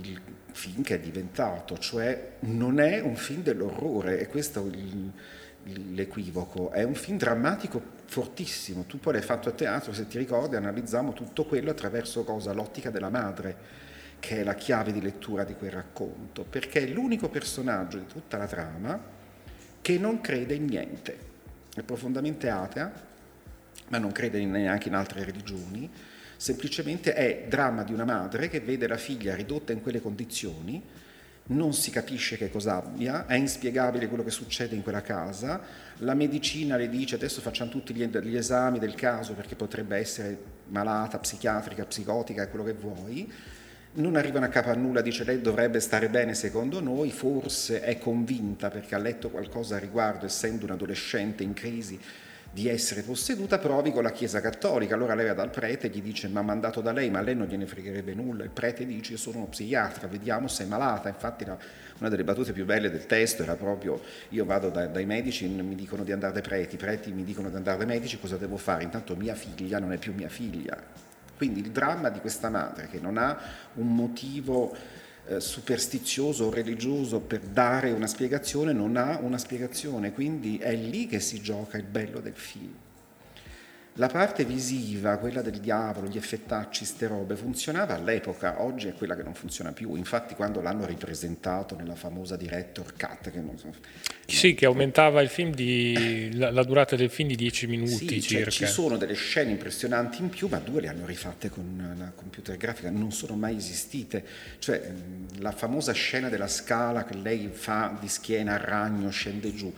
il 0.00 0.20
film 0.52 0.82
che 0.82 0.94
è 0.94 1.00
diventato, 1.00 1.76
cioè 1.78 2.36
non 2.40 2.80
è 2.80 3.00
un 3.00 3.16
film 3.16 3.42
dell'orrore, 3.42 4.18
e 4.18 4.26
questo 4.26 4.66
è 4.66 5.70
l'equivoco, 5.70 6.70
è 6.70 6.82
un 6.82 6.94
film 6.94 7.18
drammatico 7.18 8.00
fortissimo, 8.06 8.84
tu 8.84 8.98
poi 8.98 9.14
l'hai 9.14 9.22
fatto 9.22 9.48
a 9.48 9.52
teatro, 9.52 9.92
se 9.92 10.06
ti 10.06 10.18
ricordi 10.18 10.56
analizziamo 10.56 11.12
tutto 11.12 11.44
quello 11.44 11.70
attraverso 11.70 12.24
cosa? 12.24 12.52
L'ottica 12.52 12.90
della 12.90 13.10
madre, 13.10 13.80
che 14.18 14.40
è 14.40 14.44
la 14.44 14.54
chiave 14.54 14.92
di 14.92 15.00
lettura 15.00 15.44
di 15.44 15.54
quel 15.54 15.72
racconto, 15.72 16.44
perché 16.48 16.84
è 16.84 16.86
l'unico 16.86 17.28
personaggio 17.28 17.98
di 17.98 18.06
tutta 18.06 18.38
la 18.38 18.46
trama 18.46 19.00
che 19.80 19.98
non 19.98 20.20
crede 20.20 20.54
in 20.54 20.64
niente, 20.64 21.18
è 21.74 21.82
profondamente 21.82 22.48
atea, 22.48 23.10
ma 23.92 23.98
non 23.98 24.10
crede 24.10 24.42
neanche 24.42 24.88
in 24.88 24.94
altre 24.94 25.22
religioni, 25.22 25.88
semplicemente 26.36 27.12
è 27.12 27.44
dramma 27.46 27.82
di 27.82 27.92
una 27.92 28.06
madre 28.06 28.48
che 28.48 28.60
vede 28.60 28.88
la 28.88 28.96
figlia 28.96 29.34
ridotta 29.34 29.72
in 29.72 29.82
quelle 29.82 30.00
condizioni, 30.00 30.82
non 31.44 31.74
si 31.74 31.90
capisce 31.90 32.38
che 32.38 32.50
cosa 32.50 32.76
abbia, 32.76 33.26
è 33.26 33.34
inspiegabile 33.34 34.08
quello 34.08 34.24
che 34.24 34.30
succede 34.30 34.74
in 34.74 34.82
quella 34.82 35.02
casa, 35.02 35.60
la 35.98 36.14
medicina 36.14 36.76
le 36.76 36.88
dice 36.88 37.16
adesso 37.16 37.42
facciamo 37.42 37.70
tutti 37.70 37.92
gli, 37.92 38.34
esami 38.34 38.78
del 38.78 38.94
caso 38.94 39.34
perché 39.34 39.56
potrebbe 39.56 39.98
essere 39.98 40.38
malata, 40.68 41.18
psichiatrica, 41.18 41.84
psicotica, 41.84 42.48
quello 42.48 42.64
che 42.64 42.72
vuoi, 42.72 43.30
non 43.94 44.16
arrivano 44.16 44.46
a 44.46 44.48
capo 44.48 44.70
a 44.70 44.74
nulla, 44.74 45.02
dice 45.02 45.22
lei 45.24 45.42
dovrebbe 45.42 45.80
stare 45.80 46.08
bene 46.08 46.32
secondo 46.32 46.80
noi, 46.80 47.10
forse 47.10 47.82
è 47.82 47.98
convinta 47.98 48.70
perché 48.70 48.94
ha 48.94 48.98
letto 48.98 49.28
qualcosa 49.28 49.76
a 49.76 49.78
riguardo, 49.78 50.24
essendo 50.24 50.64
un 50.64 50.70
adolescente 50.70 51.42
in 51.42 51.52
crisi, 51.52 52.00
di 52.52 52.68
essere 52.68 53.00
posseduta, 53.00 53.58
provi 53.58 53.92
con 53.92 54.02
la 54.02 54.10
Chiesa 54.10 54.42
Cattolica. 54.42 54.94
Allora 54.94 55.14
lei 55.14 55.26
va 55.26 55.32
dal 55.32 55.50
prete 55.50 55.86
e 55.86 55.90
gli 55.90 56.02
dice 56.02 56.28
ma 56.28 56.42
mandato 56.42 56.82
da 56.82 56.92
lei, 56.92 57.08
ma 57.08 57.20
a 57.20 57.22
lei 57.22 57.34
non 57.34 57.46
gliene 57.46 57.66
fregherebbe 57.66 58.12
nulla. 58.12 58.44
Il 58.44 58.50
prete 58.50 58.84
dice 58.84 59.16
sono 59.16 59.38
uno 59.38 59.46
psichiatra, 59.46 60.06
vediamo 60.06 60.48
se 60.48 60.64
è 60.64 60.66
malata. 60.66 61.08
Infatti 61.08 61.46
una 61.98 62.08
delle 62.10 62.24
battute 62.24 62.52
più 62.52 62.66
belle 62.66 62.90
del 62.90 63.06
testo 63.06 63.42
era 63.42 63.54
proprio 63.54 64.00
io 64.28 64.44
vado 64.44 64.68
da, 64.68 64.86
dai 64.86 65.06
medici, 65.06 65.46
mi 65.46 65.74
dicono 65.74 66.04
di 66.04 66.12
andare 66.12 66.34
dai 66.34 66.42
preti, 66.42 66.74
i 66.74 66.78
preti 66.78 67.10
mi 67.10 67.24
dicono 67.24 67.48
di 67.48 67.56
andare 67.56 67.78
dai 67.78 67.86
medici, 67.86 68.18
cosa 68.20 68.36
devo 68.36 68.58
fare? 68.58 68.82
Intanto 68.82 69.16
mia 69.16 69.34
figlia 69.34 69.78
non 69.78 69.92
è 69.92 69.96
più 69.96 70.12
mia 70.12 70.28
figlia. 70.28 70.76
Quindi 71.36 71.60
il 71.60 71.70
dramma 71.70 72.10
di 72.10 72.20
questa 72.20 72.50
madre 72.50 72.86
che 72.88 73.00
non 73.00 73.16
ha 73.16 73.36
un 73.74 73.94
motivo 73.94 74.76
eh, 75.26 75.40
superstizioso 75.40 76.44
o 76.46 76.50
religioso 76.50 77.20
per 77.20 77.40
dare 77.40 77.90
una 77.90 78.06
spiegazione 78.06 78.72
non 78.72 78.96
ha 78.96 79.18
una 79.22 79.38
spiegazione, 79.38 80.12
quindi 80.12 80.58
è 80.58 80.74
lì 80.74 81.06
che 81.06 81.20
si 81.20 81.40
gioca 81.40 81.76
il 81.76 81.84
bello 81.84 82.20
del 82.20 82.34
film. 82.34 82.74
La 83.96 84.08
parte 84.08 84.46
visiva, 84.46 85.18
quella 85.18 85.42
del 85.42 85.58
diavolo, 85.58 86.08
gli 86.08 86.16
effettacci, 86.16 86.86
ste 86.86 87.08
robe, 87.08 87.36
funzionava 87.36 87.94
all'epoca, 87.94 88.62
oggi 88.62 88.88
è 88.88 88.94
quella 88.94 89.14
che 89.14 89.22
non 89.22 89.34
funziona 89.34 89.72
più. 89.72 89.96
Infatti 89.96 90.34
quando 90.34 90.62
l'hanno 90.62 90.86
ripresentato 90.86 91.76
nella 91.76 91.94
famosa 91.94 92.36
director 92.36 92.94
cut, 92.96 93.30
che 93.30 93.40
non 93.40 93.58
so... 93.58 93.70
Sì, 94.24 94.54
che 94.54 94.64
aumentava 94.64 95.20
il 95.20 95.28
film 95.28 95.52
di, 95.52 96.30
la, 96.32 96.50
la, 96.50 96.62
durata 96.62 96.96
del 96.96 97.10
film 97.10 97.28
di 97.28 97.36
10 97.36 97.66
minuti 97.66 97.92
sì, 97.92 98.06
cioè, 98.06 98.20
circa. 98.20 98.50
Cioè, 98.50 98.66
ci 98.66 98.72
sono 98.72 98.96
delle 98.96 99.12
scene 99.12 99.50
impressionanti 99.50 100.22
in 100.22 100.30
più, 100.30 100.48
ma 100.48 100.56
due 100.56 100.80
le 100.80 100.88
hanno 100.88 101.04
rifatte 101.04 101.50
con 101.50 101.94
la 101.98 102.12
computer 102.14 102.56
grafica, 102.56 102.88
non 102.88 103.12
sono 103.12 103.34
mai 103.34 103.56
esistite. 103.56 104.24
Cioè 104.58 104.90
la 105.40 105.52
famosa 105.52 105.92
scena 105.92 106.30
della 106.30 106.48
scala 106.48 107.04
che 107.04 107.14
lei 107.16 107.50
fa 107.52 107.94
di 108.00 108.08
schiena 108.08 108.54
a 108.54 108.56
ragno, 108.56 109.10
scende 109.10 109.54
giù 109.54 109.70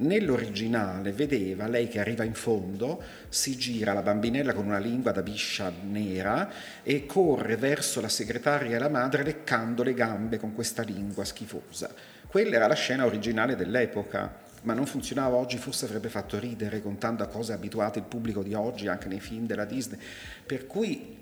Nell'originale 0.00 1.12
vedeva 1.12 1.66
lei 1.66 1.86
che 1.86 2.00
arriva 2.00 2.24
in 2.24 2.32
fondo, 2.32 3.02
si 3.28 3.56
gira 3.58 3.92
la 3.92 4.00
bambinella 4.00 4.54
con 4.54 4.64
una 4.64 4.78
lingua 4.78 5.12
da 5.12 5.20
biscia 5.20 5.70
nera 5.82 6.50
e 6.82 7.04
corre 7.04 7.56
verso 7.56 8.00
la 8.00 8.08
segretaria 8.08 8.76
e 8.76 8.78
la 8.78 8.88
madre 8.88 9.22
leccando 9.22 9.82
le 9.82 9.92
gambe 9.92 10.38
con 10.38 10.54
questa 10.54 10.82
lingua 10.82 11.24
schifosa. 11.24 11.90
Quella 12.26 12.56
era 12.56 12.66
la 12.66 12.74
scena 12.74 13.04
originale 13.04 13.56
dell'epoca, 13.56 14.38
ma 14.62 14.72
non 14.72 14.86
funzionava 14.86 15.36
oggi, 15.36 15.58
forse 15.58 15.84
avrebbe 15.84 16.08
fatto 16.08 16.38
ridere 16.38 16.80
contando 16.80 17.22
a 17.22 17.26
cose 17.26 17.52
abituate 17.52 17.98
il 17.98 18.06
pubblico 18.06 18.42
di 18.42 18.54
oggi, 18.54 18.88
anche 18.88 19.08
nei 19.08 19.20
film 19.20 19.44
della 19.44 19.66
Disney. 19.66 19.98
Per 20.46 20.66
cui 20.66 21.18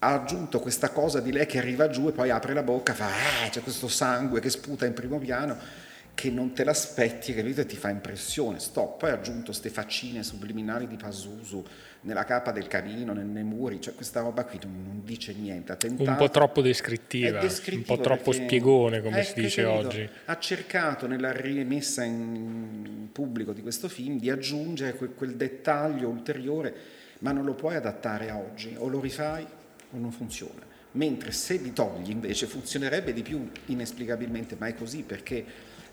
ha 0.00 0.12
aggiunto 0.12 0.60
questa 0.60 0.90
cosa 0.90 1.20
di 1.20 1.32
lei 1.32 1.46
che 1.46 1.56
arriva 1.56 1.88
giù 1.88 2.08
e 2.08 2.12
poi 2.12 2.28
apre 2.28 2.52
la 2.52 2.62
bocca, 2.62 2.92
fa 2.92 3.06
ah, 3.06 3.48
c'è 3.48 3.62
questo 3.62 3.88
sangue 3.88 4.40
che 4.40 4.50
sputa 4.50 4.84
in 4.84 4.92
primo 4.92 5.18
piano 5.18 5.56
che 6.14 6.30
non 6.30 6.52
te 6.52 6.64
l'aspetti, 6.64 7.34
capito? 7.34 7.60
E 7.60 7.66
ti 7.66 7.76
fa 7.76 7.90
impressione. 7.90 8.60
Stop. 8.60 9.00
Poi 9.00 9.10
ha 9.10 9.14
aggiunto 9.14 9.46
queste 9.46 9.68
faccine 9.68 10.22
subliminali 10.22 10.86
di 10.86 10.96
Pazuzu 10.96 11.64
nella 12.02 12.24
capa 12.24 12.52
del 12.52 12.66
camino, 12.66 13.12
nei 13.12 13.42
muri, 13.42 13.80
cioè 13.80 13.94
questa 13.94 14.20
roba 14.20 14.44
qui 14.44 14.58
non, 14.62 14.84
non 14.84 15.02
dice 15.04 15.32
niente. 15.32 15.76
Tentato, 15.76 16.10
un 16.10 16.16
po' 16.16 16.30
troppo 16.30 16.60
descrittiva, 16.60 17.40
un 17.40 17.82
po' 17.82 17.98
troppo 17.98 18.32
spiegone, 18.32 19.00
come 19.00 19.24
si 19.24 19.40
dice 19.40 19.62
capito, 19.62 19.88
oggi. 19.88 20.08
Ha 20.26 20.38
cercato 20.38 21.06
nella 21.06 21.32
rimessa 21.32 22.04
in 22.04 23.08
pubblico 23.10 23.52
di 23.52 23.62
questo 23.62 23.88
film 23.88 24.18
di 24.18 24.30
aggiungere 24.30 24.94
quel, 24.96 25.14
quel 25.14 25.34
dettaglio 25.34 26.08
ulteriore, 26.08 26.74
ma 27.20 27.32
non 27.32 27.44
lo 27.44 27.54
puoi 27.54 27.74
adattare 27.76 28.28
a 28.28 28.36
oggi, 28.36 28.74
o 28.76 28.88
lo 28.88 29.00
rifai 29.00 29.44
o 29.44 29.98
non 29.98 30.12
funziona. 30.12 30.72
Mentre 30.92 31.32
se 31.32 31.56
li 31.56 31.72
togli 31.72 32.10
invece 32.10 32.46
funzionerebbe 32.46 33.12
di 33.12 33.22
più 33.22 33.50
inesplicabilmente, 33.66 34.56
ma 34.58 34.66
è 34.66 34.74
così 34.74 35.02
perché 35.02 35.44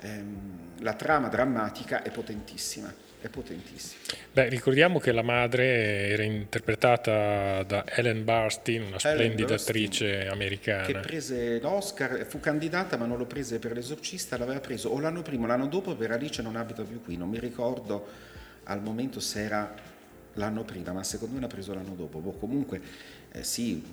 ehm, 0.02 0.60
la 0.80 0.94
trama 0.94 1.28
drammatica 1.28 2.02
è 2.02 2.12
potentissima. 2.12 2.94
È 3.22 3.30
potentissima. 3.30 4.02
Beh, 4.34 4.50
ricordiamo 4.50 4.98
che 4.98 5.12
la 5.12 5.22
madre 5.22 6.08
era 6.10 6.24
interpretata 6.24 7.62
da 7.62 7.84
Ellen 7.86 8.24
Barstein, 8.24 8.82
una 8.82 8.98
splendida 8.98 9.54
Ellen 9.54 9.60
attrice 9.60 10.28
americana. 10.28 10.86
Che 10.88 11.00
prese 11.02 11.60
l'Oscar, 11.60 12.26
fu 12.26 12.40
candidata 12.40 12.98
ma 12.98 13.06
non 13.06 13.20
lo 13.20 13.28
prese 13.28 13.60
per 13.60 13.74
l'esorcista, 13.74 14.40
l'aveva 14.40 14.60
preso 14.60 14.90
o 14.90 15.00
l'anno 15.00 15.22
prima 15.22 15.44
o 15.44 15.48
l'anno 15.48 15.68
dopo 15.68 15.96
per 15.96 16.10
Alice 16.10 16.42
non 16.42 16.56
abita 16.56 16.82
più 16.82 17.00
qui, 17.04 17.16
non 17.16 17.30
mi 17.30 17.38
ricordo 17.38 18.08
al 18.64 18.82
momento 18.82 19.20
se 19.20 19.44
era 19.44 19.72
l'anno 20.34 20.64
prima, 20.64 20.92
ma 20.92 21.04
secondo 21.04 21.36
me 21.36 21.42
l'ha 21.42 21.48
preso 21.48 21.76
l'anno 21.76 21.94
dopo. 21.94 22.18
Boh, 22.18 22.32
comunque 22.32 22.82
eh, 23.34 23.44
sì, 23.44 23.84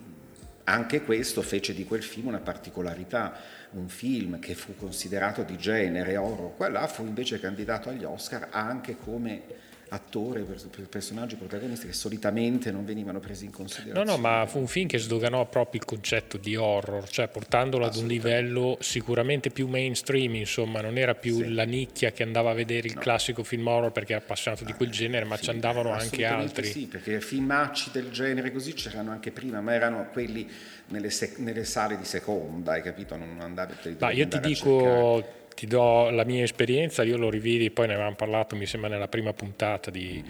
anche 0.69 1.03
questo 1.03 1.41
fece 1.41 1.73
di 1.73 1.85
quel 1.85 2.03
film 2.03 2.27
una 2.27 2.41
particolarità, 2.41 3.35
un 3.71 3.89
film 3.89 4.39
che 4.39 4.55
fu 4.55 4.77
considerato 4.77 5.43
di 5.43 5.57
genere, 5.57 6.17
oro, 6.17 6.55
qua 6.57 6.69
là 6.69 6.87
fu 6.87 7.05
invece 7.05 7.41
candidato 7.41 7.89
agli 7.89 8.05
Oscar 8.05 8.49
anche 8.51 8.97
come 8.97 9.43
attore, 9.91 10.43
per, 10.43 10.61
per 10.69 10.89
personaggi 10.89 11.37
protagonisti 11.37 11.87
che 11.87 11.93
solitamente 11.93 12.71
non 12.71 12.85
venivano 12.85 13.21
presi 13.21 13.45
in 13.45 13.51
considerazione. 13.51 14.05
No, 14.05 14.17
no, 14.17 14.19
ma 14.19 14.47
fu 14.47 14.59
un 14.59 14.67
film 14.67 14.87
che 14.87 14.99
sdoganò 14.99 15.47
proprio 15.49 15.81
il 15.81 15.87
concetto 15.87 16.37
di 16.37 16.57
horror, 16.57 17.09
cioè 17.09 17.29
portandolo 17.29 17.87
ad 17.87 17.97
un 17.97 18.07
livello 18.07 18.77
sicuramente 18.81 19.51
più 19.51 19.67
mainstream, 19.69 20.35
insomma, 20.35 20.81
non 20.81 20.99
era 20.99 21.15
più 21.15 21.37
sì. 21.37 21.53
la 21.53 21.65
nicchia 21.65 22.13
che 22.13 22.23
andava 22.23 22.51
a 22.51 22.55
vedere 22.55 22.89
il 22.89 22.95
no. 22.95 23.01
classico 23.01 23.43
film 23.43 23.67
horror 23.67 23.93
perché 23.93 24.13
era 24.13 24.23
appassionato 24.23 24.65
di 24.65 24.73
quel 24.73 24.91
genere, 24.91 25.25
ma 25.25 25.37
sì, 25.37 25.45
ci 25.45 25.51
andavano 25.51 25.91
anche 25.93 26.25
altri. 26.25 26.67
Sì, 26.67 26.87
perché 26.87 27.21
filmacci 27.21 27.91
del 27.93 28.11
genere 28.11 28.53
così 28.53 28.73
c'erano 28.75 29.11
anche 29.11 29.31
prima, 29.31 29.61
ma 29.61 29.75
erano 29.75 30.09
quelli 30.13 30.49
nelle, 30.89 31.11
sec- 31.11 31.39
nelle 31.39 31.65
sale 31.65 31.97
di 31.97 32.05
seconda, 32.05 32.73
hai 32.73 32.83
capito? 32.83 33.17
Non 33.17 33.39
andavi 33.41 33.75
a 33.99 34.11
Io 34.13 34.29
ti 34.29 34.41
dico 34.41 35.47
ti 35.59 35.67
do 35.67 36.09
la 36.11 36.23
mia 36.23 36.45
esperienza, 36.45 37.03
io 37.03 37.17
lo 37.17 37.29
rividi, 37.29 37.71
poi 37.71 37.89
ne 37.89 37.95
avevamo 37.95 38.15
parlato, 38.15 38.55
mi 38.55 38.65
sembra, 38.65 38.89
nella 38.89 39.09
prima 39.09 39.33
puntata 39.33 39.91
di, 39.91 40.23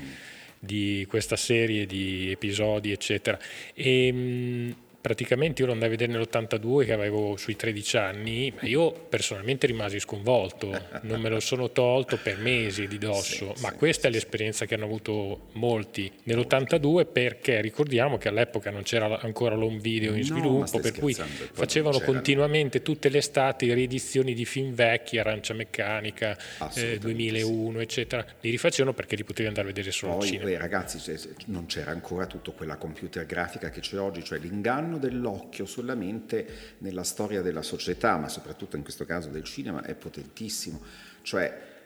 di 0.58 1.04
questa 1.06 1.36
serie 1.36 1.84
di 1.84 2.30
episodi, 2.30 2.92
eccetera. 2.92 3.38
E, 3.74 4.06
ehm, 4.06 4.74
praticamente 5.00 5.62
io 5.62 5.68
lo 5.68 5.72
andai 5.72 5.88
a 5.88 5.90
vedere 5.90 6.12
nell'82 6.12 6.84
che 6.84 6.92
avevo 6.92 7.36
sui 7.36 7.56
13 7.56 7.96
anni, 7.96 8.52
ma 8.60 8.68
io 8.68 8.92
personalmente 8.92 9.66
rimasi 9.66 10.00
sconvolto, 10.00 10.70
non 11.02 11.20
me 11.20 11.28
lo 11.28 11.40
sono 11.40 11.70
tolto 11.70 12.18
per 12.20 12.38
mesi 12.38 12.86
di 12.88 12.98
dosso, 12.98 13.54
sì, 13.54 13.62
ma 13.62 13.70
sì, 13.70 13.76
questa 13.76 14.02
sì, 14.02 14.08
è 14.08 14.10
l'esperienza 14.10 14.66
che 14.66 14.74
hanno 14.74 14.84
avuto 14.84 15.48
molti 15.52 16.10
nell'82 16.24 17.06
perché 17.10 17.60
ricordiamo 17.60 18.18
che 18.18 18.28
all'epoca 18.28 18.70
non 18.70 18.82
c'era 18.82 19.20
ancora 19.20 19.54
l'home 19.54 19.78
video 19.78 20.14
in 20.14 20.24
sviluppo, 20.24 20.76
no, 20.76 20.80
per 20.80 20.92
cui 20.98 21.14
facevano 21.14 22.00
continuamente 22.00 22.82
tutte 22.82 23.08
le 23.08 23.18
estati 23.18 23.72
riedizioni 23.72 24.34
di 24.34 24.44
film 24.44 24.74
vecchi, 24.74 25.18
Arancia 25.18 25.54
Meccanica, 25.54 26.36
eh, 26.74 26.98
2001, 26.98 27.80
eccetera, 27.80 28.24
li 28.40 28.50
rifacevano 28.50 28.94
perché 28.94 29.16
li 29.16 29.24
potevi 29.24 29.48
andare 29.48 29.68
a 29.68 29.70
vedere 29.70 29.92
solo 29.92 30.12
Poi, 30.14 30.22
al 30.22 30.26
cinema. 30.26 30.44
Poi 30.44 30.56
ragazzi 30.58 31.36
non 31.46 31.66
c'era 31.66 31.92
ancora 31.92 32.26
tutta 32.26 32.50
quella 32.50 32.76
computer 32.76 33.24
grafica 33.24 33.70
che 33.70 33.80
c'è 33.80 33.98
oggi, 33.98 34.24
cioè 34.24 34.38
l'inganno 34.38 34.87
dell'occhio 34.96 35.66
sulla 35.66 35.94
mente 35.94 36.76
nella 36.78 37.04
storia 37.04 37.42
della 37.42 37.62
società, 37.62 38.16
ma 38.16 38.28
soprattutto 38.30 38.76
in 38.76 38.82
questo 38.82 39.04
caso 39.04 39.28
del 39.28 39.44
cinema, 39.44 39.82
è 39.82 39.94
potentissimo. 39.94 40.80
Cioè, 41.20 41.76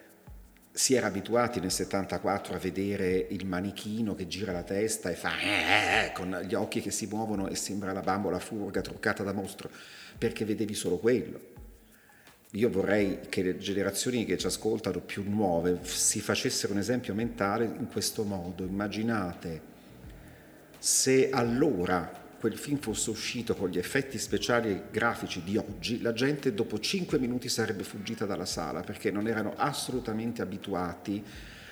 si 0.74 0.94
era 0.94 1.08
abituati 1.08 1.60
nel 1.60 1.70
74 1.70 2.54
a 2.54 2.58
vedere 2.58 3.26
il 3.30 3.46
manichino 3.46 4.14
che 4.14 4.26
gira 4.26 4.52
la 4.52 4.62
testa 4.62 5.10
e 5.10 5.14
fa 5.14 5.38
eh, 5.38 6.06
eh, 6.06 6.12
con 6.12 6.40
gli 6.46 6.54
occhi 6.54 6.80
che 6.80 6.90
si 6.90 7.06
muovono 7.06 7.48
e 7.48 7.54
sembra 7.56 7.92
la 7.92 8.00
bambola 8.00 8.38
furga 8.38 8.80
truccata 8.80 9.22
da 9.22 9.32
mostro, 9.32 9.70
perché 10.16 10.44
vedevi 10.44 10.74
solo 10.74 10.96
quello. 10.96 11.50
Io 12.52 12.68
vorrei 12.68 13.20
che 13.28 13.42
le 13.42 13.58
generazioni 13.58 14.26
che 14.26 14.36
ci 14.36 14.46
ascoltano 14.46 15.00
più 15.00 15.24
nuove 15.26 15.80
si 15.84 16.20
facessero 16.20 16.74
un 16.74 16.78
esempio 16.78 17.14
mentale 17.14 17.64
in 17.64 17.88
questo 17.90 18.24
modo. 18.24 18.64
Immaginate 18.64 19.70
Se 20.78 21.30
allora 21.30 22.21
quel 22.42 22.58
film 22.58 22.78
fosse 22.78 23.08
uscito 23.10 23.54
con 23.54 23.68
gli 23.68 23.78
effetti 23.78 24.18
speciali 24.18 24.86
grafici 24.90 25.44
di 25.44 25.56
oggi, 25.56 26.02
la 26.02 26.12
gente 26.12 26.52
dopo 26.52 26.80
cinque 26.80 27.20
minuti 27.20 27.48
sarebbe 27.48 27.84
fuggita 27.84 28.26
dalla 28.26 28.46
sala 28.46 28.80
perché 28.80 29.12
non 29.12 29.28
erano 29.28 29.52
assolutamente 29.54 30.42
abituati 30.42 31.22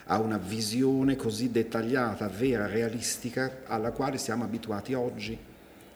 a 0.05 0.21
una 0.21 0.39
visione 0.39 1.17
così 1.17 1.51
dettagliata, 1.51 2.29
vera, 2.29 2.69
realistica, 2.69 3.63
alla 3.67 3.91
quale 3.91 4.17
siamo 4.17 4.45
abituati 4.45 4.95
oggi 4.95 5.37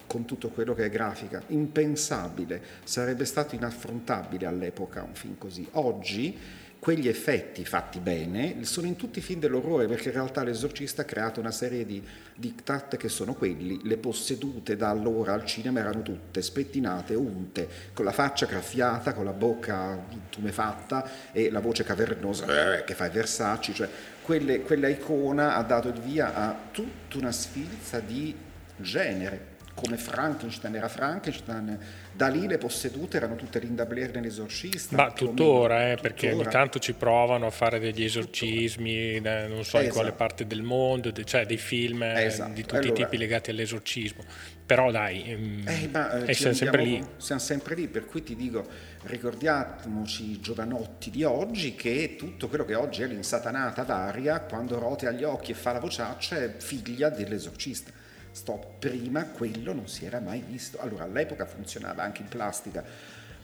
con 0.09 0.25
tutto 0.25 0.49
quello 0.49 0.75
che 0.75 0.87
è 0.87 0.91
grafica. 0.91 1.41
Impensabile, 1.47 2.61
sarebbe 2.83 3.27
stato 3.27 3.55
inaffrontabile 3.55 4.45
all'epoca 4.45 5.05
un 5.05 5.15
film 5.15 5.39
così. 5.39 5.65
Oggi 5.75 6.37
quegli 6.85 7.09
effetti 7.09 7.65
fatti 7.65 7.99
bene 7.99 8.63
sono 8.67 8.87
in 8.87 8.97
tutti 8.97 9.19
i 9.19 9.23
film 9.23 9.41
dell'orrore 9.41 9.87
perché 9.87 10.09
in 10.09 10.17
realtà 10.17 10.43
l'esorcista 10.43 11.01
ha 11.01 11.05
creato 11.07 11.41
una 11.41 11.51
serie 11.51 11.87
di 11.87 12.07
diktat 12.35 12.99
che 12.99 13.09
sono 13.09 13.33
quelli, 13.33 13.81
le 13.85 13.97
possedute 13.97 14.77
da 14.77 14.91
allora 14.91 15.33
al 15.33 15.47
cinema 15.47 15.81
erano 15.81 16.03
tutte 16.03 16.43
spettinate, 16.43 17.15
unte, 17.15 17.67
con 17.95 18.05
la 18.05 18.13
faccia 18.13 18.45
graffiata, 18.45 19.15
con 19.15 19.25
la 19.25 19.33
bocca 19.33 19.99
tumefatta 20.29 21.33
e 21.33 21.51
la 21.51 21.61
voce 21.61 21.85
cavernosa 21.85 22.77
eh, 22.77 22.85
che 22.85 22.93
fa 22.93 23.07
i 23.07 23.11
Versace, 23.11 23.73
cioè 23.73 23.89
quelle, 24.21 24.61
quella 24.61 24.89
icona 24.89 25.57
ha 25.57 25.63
dato 25.63 25.89
il 25.89 25.99
via 26.01 26.35
a 26.35 26.55
tutta 26.71 27.17
una 27.17 27.33
sfilza 27.33 27.99
di 28.01 28.37
genere 28.77 29.54
come 29.75 29.97
Frankenstein 29.97 30.77
era 30.77 30.89
Frankenstein, 30.89 31.79
da 32.13 32.29
lì 32.29 32.47
le 32.47 32.59
possedute 32.59 33.17
erano 33.17 33.35
tutte 33.35 33.59
Linda 33.59 33.85
Blair 33.85 34.13
nell'esorcista. 34.15 34.97
Ma 34.97 35.11
tuttora, 35.13 35.91
eh, 35.91 35.97
perché 35.97 36.29
tuttora. 36.29 36.49
ogni 36.49 36.53
tanto 36.53 36.79
ci 36.79 36.93
provano 36.95 37.47
a 37.47 37.51
fare 37.51 37.81
degli 37.81 38.05
esorcismi, 38.05 39.17
eh, 39.17 39.21
non 39.49 39.65
so 39.65 39.79
esatto. 39.79 39.85
in 39.85 39.91
quale 39.91 40.09
esatto. 40.09 40.15
parte 40.15 40.47
del 40.47 40.63
mondo, 40.63 41.13
cioè 41.25 41.45
dei 41.45 41.57
film 41.57 42.03
eh, 42.03 42.25
esatto. 42.25 42.53
di 42.53 42.63
tutti 42.63 42.77
allora, 42.77 42.91
i 42.91 42.95
tipi 42.95 43.17
legati 43.17 43.51
all'esorcismo. 43.51 44.23
Però 44.65 44.91
dai, 44.91 45.25
ehm, 45.31 45.65
eh, 45.67 45.89
ma, 45.93 46.25
eh, 46.25 46.33
siamo 46.33 46.55
sempre 46.55 46.83
lì. 46.83 47.05
Siamo 47.17 47.41
sempre 47.41 47.75
lì, 47.75 47.89
per 47.89 48.07
cui 48.07 48.23
ti 48.23 48.37
dico, 48.37 48.65
ricordiamoci 49.03 50.31
i 50.31 50.41
giovanotti 50.41 51.11
di 51.11 51.25
oggi 51.25 51.75
che 51.75 52.15
tutto 52.17 52.49
quello 52.49 52.65
che 52.65 52.75
oggi 52.75 53.03
è 53.03 53.07
l'insatanata 53.07 53.83
varia, 53.83 54.41
quando 54.41 54.79
rotea 54.79 55.11
gli 55.11 55.25
occhi 55.25 55.51
e 55.51 55.55
fa 55.55 55.73
la 55.73 55.81
vociaccia, 55.81 56.37
è 56.37 56.55
figlia 56.57 57.11
dell'esorcista 57.11 58.03
Stop, 58.35 58.79
prima 58.81 59.27
quello 59.27 59.73
non 59.73 59.87
si 59.87 60.05
era 60.05 60.19
mai 60.19 60.43
visto. 60.45 60.81
Allora 60.81 61.05
all'epoca 61.05 61.47
funzionava 61.47 62.03
anche 62.03 62.23
in 62.23 62.29
plastica, 62.29 62.83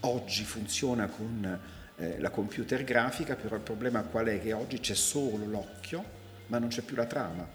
oggi 0.00 0.42
funziona 0.42 1.06
con 1.06 1.60
eh, 1.96 2.18
la 2.18 2.30
computer 2.30 2.82
grafica, 2.82 3.36
però 3.36 3.54
il 3.54 3.62
problema 3.62 4.02
qual 4.02 4.26
è? 4.26 4.40
Che 4.42 4.52
oggi 4.52 4.80
c'è 4.80 4.94
solo 4.94 5.46
l'occhio, 5.46 6.04
ma 6.48 6.58
non 6.58 6.70
c'è 6.70 6.82
più 6.82 6.96
la 6.96 7.06
trama. 7.06 7.48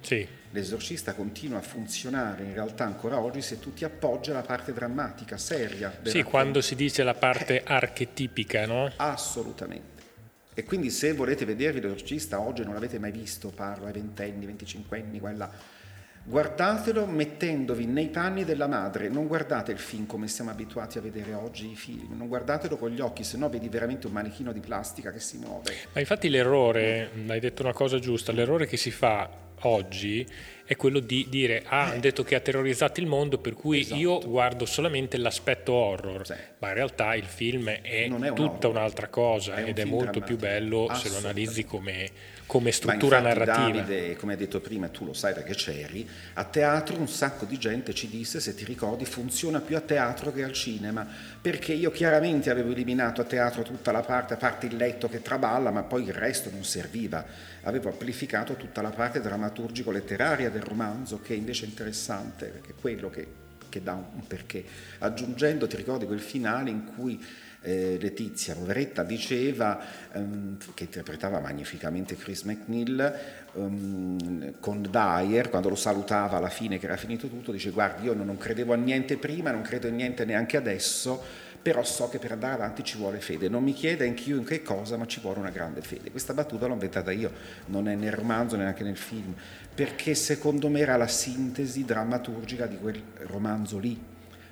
Sì. 0.00 0.26
L'esorcista 0.50 1.14
continua 1.14 1.58
a 1.58 1.62
funzionare 1.62 2.42
in 2.42 2.52
realtà 2.52 2.82
ancora 2.82 3.20
oggi 3.20 3.42
se 3.42 3.60
tu 3.60 3.72
ti 3.72 3.84
appoggi 3.84 4.32
alla 4.32 4.42
parte 4.42 4.72
drammatica, 4.72 5.38
seria. 5.38 6.00
Sì, 6.02 6.24
quando 6.24 6.60
si 6.60 6.74
dice 6.74 7.04
la 7.04 7.14
parte 7.14 7.60
eh, 7.60 7.62
archetipica, 7.64 8.66
no? 8.66 8.90
Assolutamente. 8.96 10.02
E 10.52 10.64
quindi 10.64 10.90
se 10.90 11.12
volete 11.12 11.44
vedervi 11.44 11.80
l'esorcista 11.80 12.40
oggi 12.40 12.64
non 12.64 12.74
l'avete 12.74 12.98
mai 12.98 13.12
visto, 13.12 13.50
parlo 13.50 13.86
ai 13.86 13.92
ventenni, 13.92 14.46
venticinquenni, 14.46 15.20
quella 15.20 15.48
Guardatelo 16.24 17.04
mettendovi 17.06 17.84
nei 17.84 18.08
panni 18.08 18.44
della 18.44 18.68
madre, 18.68 19.08
non 19.08 19.26
guardate 19.26 19.72
il 19.72 19.78
film 19.78 20.06
come 20.06 20.28
siamo 20.28 20.50
abituati 20.50 20.96
a 20.98 21.00
vedere 21.00 21.34
oggi 21.34 21.72
i 21.72 21.74
film, 21.74 22.16
non 22.16 22.28
guardatelo 22.28 22.76
con 22.76 22.90
gli 22.90 23.00
occhi, 23.00 23.24
se 23.24 23.36
no 23.36 23.48
vedi 23.48 23.68
veramente 23.68 24.06
un 24.06 24.12
manichino 24.12 24.52
di 24.52 24.60
plastica 24.60 25.10
che 25.10 25.18
si 25.18 25.38
muove. 25.38 25.74
Ma 25.92 25.98
infatti 25.98 26.28
l'errore, 26.28 27.10
hai 27.26 27.40
detto 27.40 27.62
una 27.62 27.72
cosa 27.72 27.98
giusta, 27.98 28.30
l'errore 28.30 28.66
che 28.66 28.76
si 28.76 28.92
fa 28.92 29.28
oggi 29.62 30.24
è 30.64 30.76
quello 30.76 31.00
di 31.00 31.26
dire 31.28 31.62
ah, 31.66 31.90
hanno 31.90 32.00
detto 32.00 32.22
che 32.22 32.34
ha 32.34 32.40
terrorizzato 32.40 33.00
il 33.00 33.06
mondo 33.06 33.38
per 33.38 33.54
cui 33.54 33.80
esatto. 33.80 34.00
io 34.00 34.18
guardo 34.20 34.64
solamente 34.64 35.16
l'aspetto 35.16 35.72
horror. 35.72 36.26
Sì. 36.26 36.34
ma 36.58 36.68
in 36.68 36.74
realtà 36.74 37.14
il 37.14 37.24
film 37.24 37.68
è, 37.68 37.80
è 37.82 38.06
un 38.08 38.32
tutta 38.34 38.68
horror. 38.68 38.70
un'altra 38.70 39.08
cosa 39.08 39.56
è 39.56 39.68
ed 39.68 39.78
è 39.78 39.84
molto 39.84 40.20
più 40.20 40.36
bello 40.36 40.88
se 40.94 41.08
lo 41.10 41.18
analizzi 41.18 41.64
come, 41.64 42.10
come 42.46 42.70
struttura 42.70 43.20
narrativa. 43.20 43.80
Davide, 43.82 44.16
come 44.16 44.32
hai 44.32 44.38
detto 44.38 44.60
prima 44.60 44.88
tu 44.88 45.04
lo 45.04 45.12
sai 45.12 45.34
perché 45.34 45.54
c'eri 45.54 46.08
a 46.34 46.44
teatro 46.44 46.96
un 46.96 47.08
sacco 47.08 47.44
di 47.44 47.58
gente 47.58 47.92
ci 47.92 48.08
disse 48.08 48.40
se 48.40 48.54
ti 48.54 48.64
ricordi 48.64 49.04
funziona 49.04 49.60
più 49.60 49.76
a 49.76 49.80
teatro 49.80 50.32
che 50.32 50.42
al 50.42 50.52
cinema. 50.52 51.06
Perché 51.42 51.72
io 51.72 51.90
chiaramente 51.90 52.50
avevo 52.50 52.70
eliminato 52.70 53.20
a 53.20 53.24
teatro 53.24 53.62
tutta 53.62 53.90
la 53.90 54.02
parte 54.02 54.34
a 54.34 54.36
parte 54.36 54.66
il 54.66 54.76
letto 54.76 55.08
che 55.08 55.22
traballa 55.22 55.70
ma 55.70 55.82
poi 55.82 56.04
il 56.04 56.12
resto 56.12 56.50
non 56.50 56.64
serviva. 56.64 57.24
Avevo 57.62 57.88
amplificato 57.88 58.54
tutta 58.54 58.82
la 58.82 58.90
parte 58.90 59.20
drammaturgico-letteraria 59.20 60.50
del 60.52 60.62
romanzo, 60.62 61.20
che 61.20 61.34
invece 61.34 61.64
è 61.64 61.68
interessante, 61.68 62.46
perché 62.46 62.70
è 62.70 62.74
quello 62.80 63.10
che, 63.10 63.26
che 63.68 63.82
dà 63.82 63.94
un 63.94 64.26
perché. 64.26 64.64
Aggiungendo, 64.98 65.66
ti 65.66 65.76
ricordi 65.76 66.06
quel 66.06 66.20
finale 66.20 66.70
in 66.70 66.84
cui 66.94 67.20
eh, 67.62 67.96
Letizia, 68.00 68.54
poveretta, 68.54 69.02
diceva, 69.02 69.80
um, 70.14 70.56
che 70.74 70.84
interpretava 70.84 71.40
magnificamente 71.40 72.16
Chris 72.16 72.42
McNeil, 72.42 73.18
um, 73.52 74.54
con 74.60 74.82
Dyer, 74.82 75.48
quando 75.48 75.68
lo 75.68 75.76
salutava 75.76 76.36
alla 76.36 76.48
fine 76.48 76.78
che 76.78 76.86
era 76.86 76.96
finito 76.96 77.28
tutto, 77.28 77.52
dice 77.52 77.70
guardi 77.70 78.06
io 78.06 78.14
non 78.14 78.36
credevo 78.36 78.72
a 78.72 78.76
niente 78.76 79.16
prima, 79.16 79.50
non 79.52 79.62
credo 79.62 79.86
a 79.86 79.90
niente 79.90 80.24
neanche 80.24 80.56
adesso, 80.56 81.50
però 81.62 81.84
so 81.84 82.08
che 82.08 82.18
per 82.18 82.32
andare 82.32 82.54
avanti 82.54 82.82
ci 82.82 82.98
vuole 82.98 83.20
fede. 83.20 83.48
Non 83.48 83.62
mi 83.62 83.72
chiede 83.72 84.04
anch'io 84.04 84.36
in 84.36 84.44
che 84.44 84.62
cosa, 84.62 84.96
ma 84.96 85.06
ci 85.06 85.20
vuole 85.20 85.38
una 85.38 85.50
grande 85.50 85.80
fede. 85.80 86.10
Questa 86.10 86.34
battuta 86.34 86.66
l'ho 86.66 86.72
inventata 86.72 87.12
io, 87.12 87.30
non 87.66 87.88
è 87.88 87.94
nel 87.94 88.12
romanzo 88.12 88.56
neanche 88.56 88.82
nel 88.82 88.96
film, 88.96 89.34
perché 89.72 90.14
secondo 90.14 90.68
me 90.68 90.80
era 90.80 90.96
la 90.96 91.06
sintesi 91.06 91.84
drammaturgica 91.84 92.66
di 92.66 92.78
quel 92.78 93.00
romanzo 93.26 93.78
lì, 93.78 93.98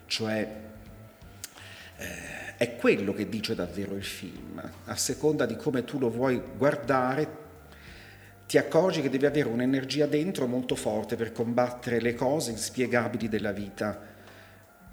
cioè 0.07 0.57
eh, 1.97 2.57
è 2.57 2.77
quello 2.77 3.13
che 3.13 3.29
dice 3.29 3.57
davvero 3.57 3.97
il 3.97 4.05
film, 4.05 4.63
a 4.85 4.97
seconda 4.97 5.47
di 5.47 5.57
come 5.57 5.85
tu 5.85 5.99
lo 5.99 6.11
vuoi 6.11 6.41
guardare 6.57 7.39
ti 8.47 8.59
accorgi 8.59 9.01
che 9.01 9.11
devi 9.11 9.27
avere 9.27 9.49
un'energia 9.49 10.07
dentro 10.07 10.49
molto 10.49 10.75
forte 10.75 11.15
per 11.15 11.31
combattere 11.31 12.01
le 12.01 12.17
cose 12.17 12.51
inspiegabili 12.51 13.29
della 13.29 13.53
vita 13.53 14.10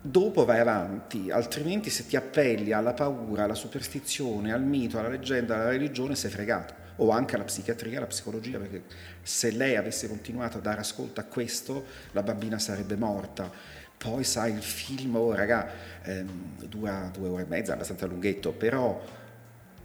dopo 0.10 0.46
vai 0.46 0.60
avanti, 0.60 1.30
altrimenti 1.32 1.90
se 1.90 2.06
ti 2.06 2.16
appelli 2.16 2.72
alla 2.72 2.94
paura, 2.94 3.44
alla 3.44 3.56
superstizione, 3.56 4.54
al 4.54 4.64
mito, 4.64 4.98
alla 4.98 5.10
leggenda, 5.10 5.56
alla 5.56 5.70
religione 5.70 6.16
sei 6.16 6.32
fregato, 6.32 6.74
o 6.98 7.10
anche 7.10 7.36
alla 7.36 7.44
psichiatria, 7.44 7.98
alla 7.98 8.08
psicologia, 8.08 8.58
perché 8.58 8.84
se 9.22 9.52
lei 9.52 9.76
avesse 9.76 10.08
continuato 10.08 10.58
a 10.58 10.62
dare 10.62 10.80
ascolto 10.80 11.20
a 11.20 11.24
questo, 11.24 11.86
la 12.12 12.24
bambina 12.24 12.58
sarebbe 12.60 12.96
morta. 12.96 13.52
Poi 13.98 14.24
sai, 14.24 14.54
il 14.54 14.62
film, 14.62 15.16
oh 15.16 15.34
raga, 15.34 15.68
ehm, 16.04 16.68
dura 16.68 17.10
due 17.12 17.28
ore 17.28 17.44
e 17.44 17.48
mezza, 17.48 17.74
abbastanza 17.74 18.06
lunghetto, 18.06 18.52
però 18.52 19.02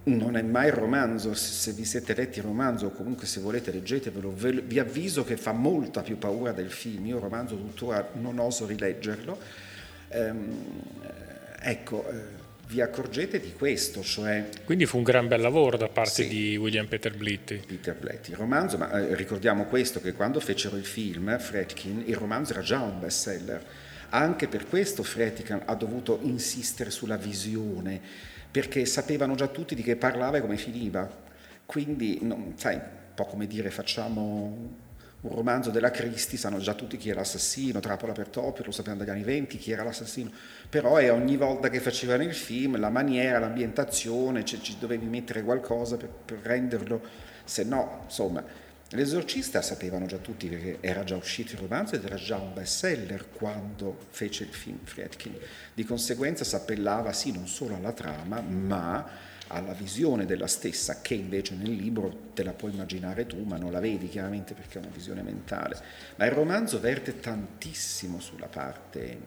non 0.05 0.35
è 0.35 0.41
mai 0.41 0.69
romanzo, 0.69 1.33
se 1.33 1.71
vi 1.71 1.85
siete 1.85 2.13
letti 2.13 2.39
il 2.39 2.45
romanzo 2.45 2.87
o 2.87 2.91
comunque 2.91 3.25
se 3.25 3.39
volete 3.39 3.71
leggetevelo, 3.71 4.31
vi 4.31 4.79
avviso 4.79 5.23
che 5.23 5.37
fa 5.37 5.53
molta 5.53 6.01
più 6.01 6.17
paura 6.17 6.51
del 6.51 6.69
film, 6.69 7.05
io 7.05 7.15
il 7.15 7.21
romanzo 7.21 7.55
tuttora 7.55 8.09
non 8.13 8.37
oso 8.37 8.65
rileggerlo, 8.65 9.71
ecco, 11.59 12.09
eh, 12.09 12.41
vi 12.67 12.81
accorgete 12.81 13.39
di 13.39 13.53
questo, 13.53 14.01
cioè... 14.01 14.49
Quindi 14.65 14.85
fu 14.85 14.97
un 14.97 15.03
gran 15.03 15.27
bel 15.27 15.41
lavoro 15.41 15.77
da 15.77 15.87
parte 15.87 16.23
sì, 16.23 16.27
di 16.27 16.57
William 16.57 16.87
Peter 16.87 17.15
Blatty. 17.15 17.59
Peter 17.65 17.95
Blatty, 17.95 18.31
il 18.31 18.37
romanzo, 18.37 18.77
ma 18.77 18.91
eh, 18.91 19.15
ricordiamo 19.15 19.65
questo, 19.65 20.01
che 20.01 20.13
quando 20.13 20.39
fecero 20.39 20.75
il 20.77 20.85
film, 20.85 21.37
Fredkin, 21.37 22.03
il 22.05 22.15
romanzo 22.15 22.53
era 22.53 22.61
già 22.61 22.79
un 22.79 22.99
bestseller. 22.99 23.63
Anche 24.09 24.47
per 24.47 24.67
questo 24.67 25.03
Fredkin 25.03 25.61
ha 25.65 25.75
dovuto 25.75 26.19
insistere 26.23 26.89
sulla 26.89 27.17
visione, 27.17 27.99
perché 28.49 28.85
sapevano 28.85 29.35
già 29.35 29.47
tutti 29.47 29.75
di 29.75 29.83
che 29.83 29.95
parlava 29.95 30.37
e 30.37 30.41
come 30.41 30.57
finiva. 30.57 31.09
Quindi, 31.65 32.19
non, 32.21 32.53
sai, 32.55 32.75
un 32.75 32.81
po' 33.13 33.25
come 33.25 33.45
dire 33.45 33.69
facciamo 33.69 34.81
un 35.23 35.35
romanzo 35.35 35.69
della 35.69 35.91
Cristi, 35.91 36.35
sanno 36.35 36.57
già 36.57 36.73
tutti 36.73 36.97
chi 36.97 37.09
è 37.09 37.13
l'assassino, 37.13 37.79
Trappola 37.79 38.11
per 38.11 38.27
Topio, 38.27 38.65
lo 38.65 38.71
sapevano 38.71 39.03
dagli 39.03 39.13
anni 39.13 39.23
venti 39.23 39.57
chi 39.57 39.71
era 39.71 39.83
l'assassino, 39.83 40.31
però 40.69 40.97
è 40.97 41.11
ogni 41.11 41.37
volta 41.37 41.69
che 41.69 41.79
facevano 41.79 42.23
il 42.23 42.33
film, 42.33 42.77
la 42.77 42.89
maniera, 42.89 43.39
l'ambientazione, 43.39 44.43
cioè, 44.43 44.59
ci 44.59 44.77
dovevi 44.79 45.05
mettere 45.05 45.43
qualcosa 45.43 45.95
per, 45.95 46.09
per 46.09 46.39
renderlo, 46.41 47.01
se 47.45 47.63
no, 47.63 48.01
insomma, 48.03 48.43
l'esorcista 48.89 49.61
sapevano 49.61 50.07
già 50.07 50.17
tutti 50.17 50.47
perché 50.47 50.77
era 50.81 51.05
già 51.05 51.15
uscito 51.15 51.53
il 51.53 51.59
romanzo 51.59 51.95
ed 51.95 52.03
era 52.03 52.15
già 52.15 52.37
un 52.37 52.53
bestseller 52.53 53.29
quando 53.31 53.97
fece 54.09 54.43
il 54.43 54.53
film 54.53 54.79
Friedkin, 54.83 55.37
di 55.73 55.85
conseguenza 55.85 56.43
si 56.43 56.55
appellava 56.55 57.13
sì 57.13 57.31
non 57.31 57.47
solo 57.47 57.75
alla 57.75 57.93
trama, 57.93 58.41
ma 58.41 59.31
alla 59.53 59.73
visione 59.73 60.25
della 60.25 60.47
stessa, 60.47 61.01
che 61.01 61.13
invece 61.13 61.55
nel 61.55 61.71
libro 61.71 62.31
te 62.33 62.43
la 62.43 62.53
puoi 62.53 62.71
immaginare 62.73 63.25
tu, 63.25 63.41
ma 63.43 63.57
non 63.57 63.71
la 63.71 63.79
vedi 63.79 64.09
chiaramente 64.09 64.53
perché 64.53 64.79
è 64.79 64.81
una 64.81 64.91
visione 64.91 65.21
mentale. 65.21 65.77
Ma 66.15 66.25
il 66.25 66.31
romanzo 66.31 66.79
verte 66.79 67.19
tantissimo 67.19 68.19
sulla 68.19 68.47
parte 68.47 69.19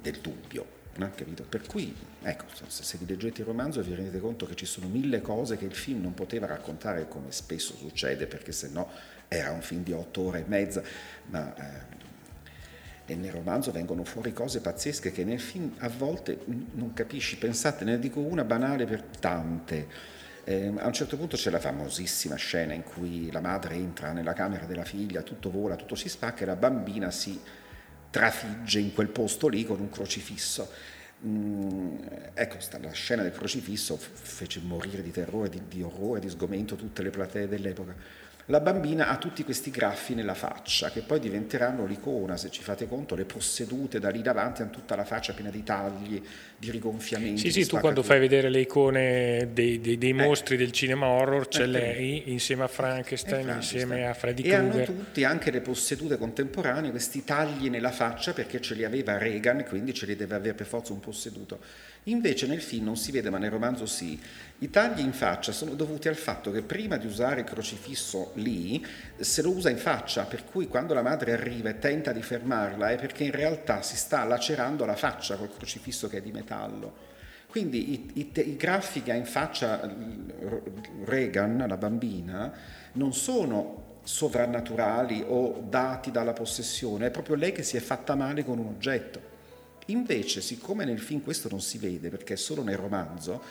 del 0.00 0.18
dubbio, 0.20 0.78
No? 0.96 1.10
Per 1.48 1.66
cui, 1.66 1.94
ecco, 2.22 2.44
se 2.66 2.98
vi 2.98 3.06
leggete 3.06 3.42
il 3.42 3.46
romanzo 3.46 3.80
vi 3.80 3.94
rendete 3.94 4.18
conto 4.18 4.44
che 4.44 4.56
ci 4.56 4.66
sono 4.66 4.88
mille 4.88 5.20
cose 5.20 5.56
che 5.56 5.64
il 5.64 5.74
film 5.74 6.02
non 6.02 6.14
poteva 6.14 6.46
raccontare 6.46 7.06
come 7.08 7.30
spesso 7.30 7.74
succede, 7.76 8.26
perché 8.26 8.52
se 8.52 8.68
no 8.68 8.90
era 9.28 9.50
un 9.52 9.62
film 9.62 9.84
di 9.84 9.92
otto 9.92 10.22
ore 10.22 10.40
e 10.40 10.44
mezza, 10.46 10.82
ma 11.26 11.54
eh, 11.54 11.99
e 13.10 13.16
nel 13.16 13.32
romanzo 13.32 13.72
vengono 13.72 14.04
fuori 14.04 14.32
cose 14.32 14.60
pazzesche 14.60 15.10
che 15.10 15.24
nel 15.24 15.40
film 15.40 15.74
a 15.78 15.88
volte 15.88 16.38
non 16.74 16.92
capisci. 16.94 17.36
Pensate, 17.38 17.84
ne 17.84 17.98
dico 17.98 18.20
una 18.20 18.44
banale 18.44 18.86
per 18.86 19.02
tante. 19.02 19.88
Eh, 20.44 20.72
a 20.76 20.86
un 20.86 20.92
certo 20.92 21.16
punto 21.16 21.36
c'è 21.36 21.50
la 21.50 21.58
famosissima 21.58 22.36
scena 22.36 22.72
in 22.72 22.84
cui 22.84 23.30
la 23.32 23.40
madre 23.40 23.74
entra 23.74 24.12
nella 24.12 24.32
camera 24.32 24.64
della 24.64 24.84
figlia, 24.84 25.22
tutto 25.22 25.50
vola, 25.50 25.74
tutto 25.74 25.96
si 25.96 26.08
spacca 26.08 26.42
e 26.42 26.46
la 26.46 26.54
bambina 26.54 27.10
si 27.10 27.38
trafigge 28.10 28.78
in 28.78 28.94
quel 28.94 29.08
posto 29.08 29.48
lì 29.48 29.64
con 29.64 29.80
un 29.80 29.90
crocifisso. 29.90 30.70
Mm, 31.26 31.96
ecco, 32.32 32.56
la 32.80 32.92
scena 32.92 33.22
del 33.22 33.32
crocifisso 33.32 33.96
fece 33.96 34.60
morire 34.60 35.02
di 35.02 35.10
terrore, 35.10 35.48
di, 35.48 35.60
di 35.68 35.82
orrore, 35.82 36.20
di 36.20 36.30
sgomento 36.30 36.76
tutte 36.76 37.02
le 37.02 37.10
platee 37.10 37.48
dell'epoca 37.48 38.28
la 38.50 38.60
bambina 38.60 39.08
ha 39.08 39.16
tutti 39.16 39.44
questi 39.44 39.70
graffi 39.70 40.14
nella 40.14 40.34
faccia 40.34 40.90
che 40.90 41.02
poi 41.02 41.20
diventeranno 41.20 41.86
l'icona, 41.86 42.36
se 42.36 42.50
ci 42.50 42.62
fate 42.62 42.88
conto, 42.88 43.14
le 43.14 43.24
possedute 43.24 44.00
da 44.00 44.10
lì 44.10 44.22
davanti 44.22 44.62
hanno 44.62 44.72
tutta 44.72 44.96
la 44.96 45.04
faccia 45.04 45.32
piena 45.32 45.50
di 45.50 45.62
tagli, 45.62 46.20
di 46.56 46.70
rigonfiamenti. 46.70 47.40
Sì, 47.40 47.62
sì, 47.62 47.66
tu 47.66 47.78
quando 47.78 48.02
fai 48.02 48.18
vedere 48.18 48.50
le 48.50 48.60
icone 48.60 49.50
dei, 49.52 49.80
dei, 49.80 49.96
dei 49.96 50.10
eh. 50.10 50.14
mostri 50.14 50.56
del 50.56 50.72
cinema 50.72 51.06
horror 51.06 51.46
c'è 51.46 51.62
eh, 51.62 51.66
lei 51.66 52.32
insieme 52.32 52.64
a 52.64 52.68
Frankenstein, 52.68 53.44
Frankenstein, 53.44 53.80
insieme 53.80 54.08
a 54.08 54.14
Freddy 54.14 54.42
Krueger. 54.42 54.60
E 54.60 54.66
hanno 54.66 54.84
tutti, 54.84 55.24
anche 55.24 55.50
le 55.52 55.60
possedute 55.60 56.18
contemporanee, 56.18 56.90
questi 56.90 57.24
tagli 57.24 57.70
nella 57.70 57.92
faccia 57.92 58.32
perché 58.32 58.60
ce 58.60 58.74
li 58.74 58.84
aveva 58.84 59.16
Reagan, 59.16 59.64
quindi 59.68 59.94
ce 59.94 60.06
li 60.06 60.16
deve 60.16 60.34
avere 60.34 60.54
per 60.54 60.66
forza 60.66 60.92
un 60.92 60.98
posseduto. 60.98 61.60
Invece 62.04 62.46
nel 62.46 62.62
film 62.62 62.86
non 62.86 62.96
si 62.96 63.12
vede, 63.12 63.28
ma 63.28 63.38
nel 63.38 63.50
romanzo 63.50 63.84
sì. 63.84 64.18
I 64.60 64.70
tagli 64.70 65.00
in 65.00 65.12
faccia 65.12 65.52
sono 65.52 65.74
dovuti 65.74 66.08
al 66.08 66.16
fatto 66.16 66.50
che 66.50 66.62
prima 66.62 66.96
di 66.96 67.06
usare 67.06 67.40
il 67.40 67.46
crocifisso 67.46 68.32
lì, 68.34 68.84
se 69.18 69.42
lo 69.42 69.50
usa 69.50 69.68
in 69.68 69.76
faccia, 69.76 70.24
per 70.24 70.44
cui 70.44 70.66
quando 70.66 70.94
la 70.94 71.02
madre 71.02 71.32
arriva 71.32 71.68
e 71.68 71.78
tenta 71.78 72.12
di 72.12 72.22
fermarla 72.22 72.90
è 72.90 72.96
perché 72.96 73.24
in 73.24 73.32
realtà 73.32 73.82
si 73.82 73.96
sta 73.96 74.24
lacerando 74.24 74.84
la 74.86 74.96
faccia 74.96 75.36
col 75.36 75.54
crocifisso 75.54 76.08
che 76.08 76.18
è 76.18 76.22
di 76.22 76.32
metallo. 76.32 77.08
Quindi 77.46 77.92
i, 77.92 78.10
i, 78.14 78.30
i 78.34 78.56
graffi 78.56 79.02
che 79.02 79.12
ha 79.12 79.16
in 79.16 79.26
faccia 79.26 79.80
Reagan, 81.04 81.64
la 81.68 81.76
bambina, 81.76 82.52
non 82.92 83.12
sono 83.12 83.98
sovrannaturali 84.02 85.22
o 85.26 85.62
dati 85.68 86.10
dalla 86.10 86.32
possessione, 86.32 87.06
è 87.06 87.10
proprio 87.10 87.36
lei 87.36 87.52
che 87.52 87.62
si 87.62 87.76
è 87.76 87.80
fatta 87.80 88.14
male 88.14 88.44
con 88.44 88.58
un 88.58 88.66
oggetto. 88.66 89.29
Invece, 89.90 90.40
siccome 90.40 90.84
nel 90.84 91.00
film 91.00 91.22
questo 91.22 91.48
non 91.48 91.60
si 91.60 91.78
vede, 91.78 92.08
perché 92.08 92.34
è 92.34 92.36
solo 92.36 92.62
nel 92.62 92.76
romanzo, 92.76 93.42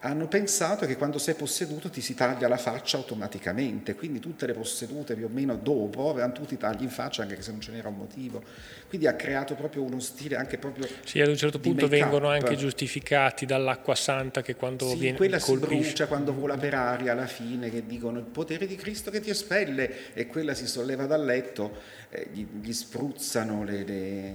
hanno 0.00 0.28
pensato 0.28 0.86
che 0.86 0.96
quando 0.96 1.18
sei 1.18 1.34
posseduto 1.34 1.90
ti 1.90 2.00
si 2.00 2.14
taglia 2.14 2.46
la 2.46 2.56
faccia 2.56 2.96
automaticamente, 2.98 3.96
quindi 3.96 4.20
tutte 4.20 4.46
le 4.46 4.52
possedute 4.52 5.16
più 5.16 5.24
o 5.24 5.28
meno 5.28 5.56
dopo 5.56 6.10
avevano 6.10 6.32
tutti 6.32 6.54
i 6.54 6.56
tagli 6.56 6.82
in 6.82 6.88
faccia 6.88 7.22
anche 7.22 7.42
se 7.42 7.50
non 7.50 7.60
ce 7.60 7.72
n'era 7.72 7.88
un 7.88 7.96
motivo. 7.96 8.42
Quindi 8.88 9.08
ha 9.08 9.14
creato 9.14 9.56
proprio 9.56 9.82
uno 9.82 9.98
stile 9.98 10.36
anche 10.36 10.56
proprio 10.56 10.86
Sì, 11.04 11.20
ad 11.20 11.28
un 11.28 11.36
certo 11.36 11.58
punto 11.58 11.88
vengono 11.88 12.28
anche 12.28 12.54
giustificati 12.54 13.44
dall'acqua 13.44 13.96
santa 13.96 14.40
che 14.40 14.54
quando 14.54 14.88
sì, 14.88 14.98
viene 14.98 15.16
quella 15.16 15.40
colpisce. 15.40 15.74
si 15.74 15.82
brucia 15.82 16.06
quando 16.06 16.32
vola 16.32 16.56
per 16.56 16.74
aria 16.74 17.12
alla 17.12 17.26
fine 17.26 17.68
che 17.68 17.84
dicono 17.84 18.18
il 18.20 18.24
potere 18.24 18.68
di 18.68 18.76
Cristo 18.76 19.10
che 19.10 19.18
ti 19.18 19.30
espelle 19.30 20.14
e 20.14 20.28
quella 20.28 20.54
si 20.54 20.68
solleva 20.68 21.06
dal 21.06 21.24
letto, 21.24 21.76
eh, 22.10 22.28
gli, 22.32 22.46
gli, 22.60 22.72
spruzzano 22.72 23.64
le, 23.64 23.82
le 23.84 24.34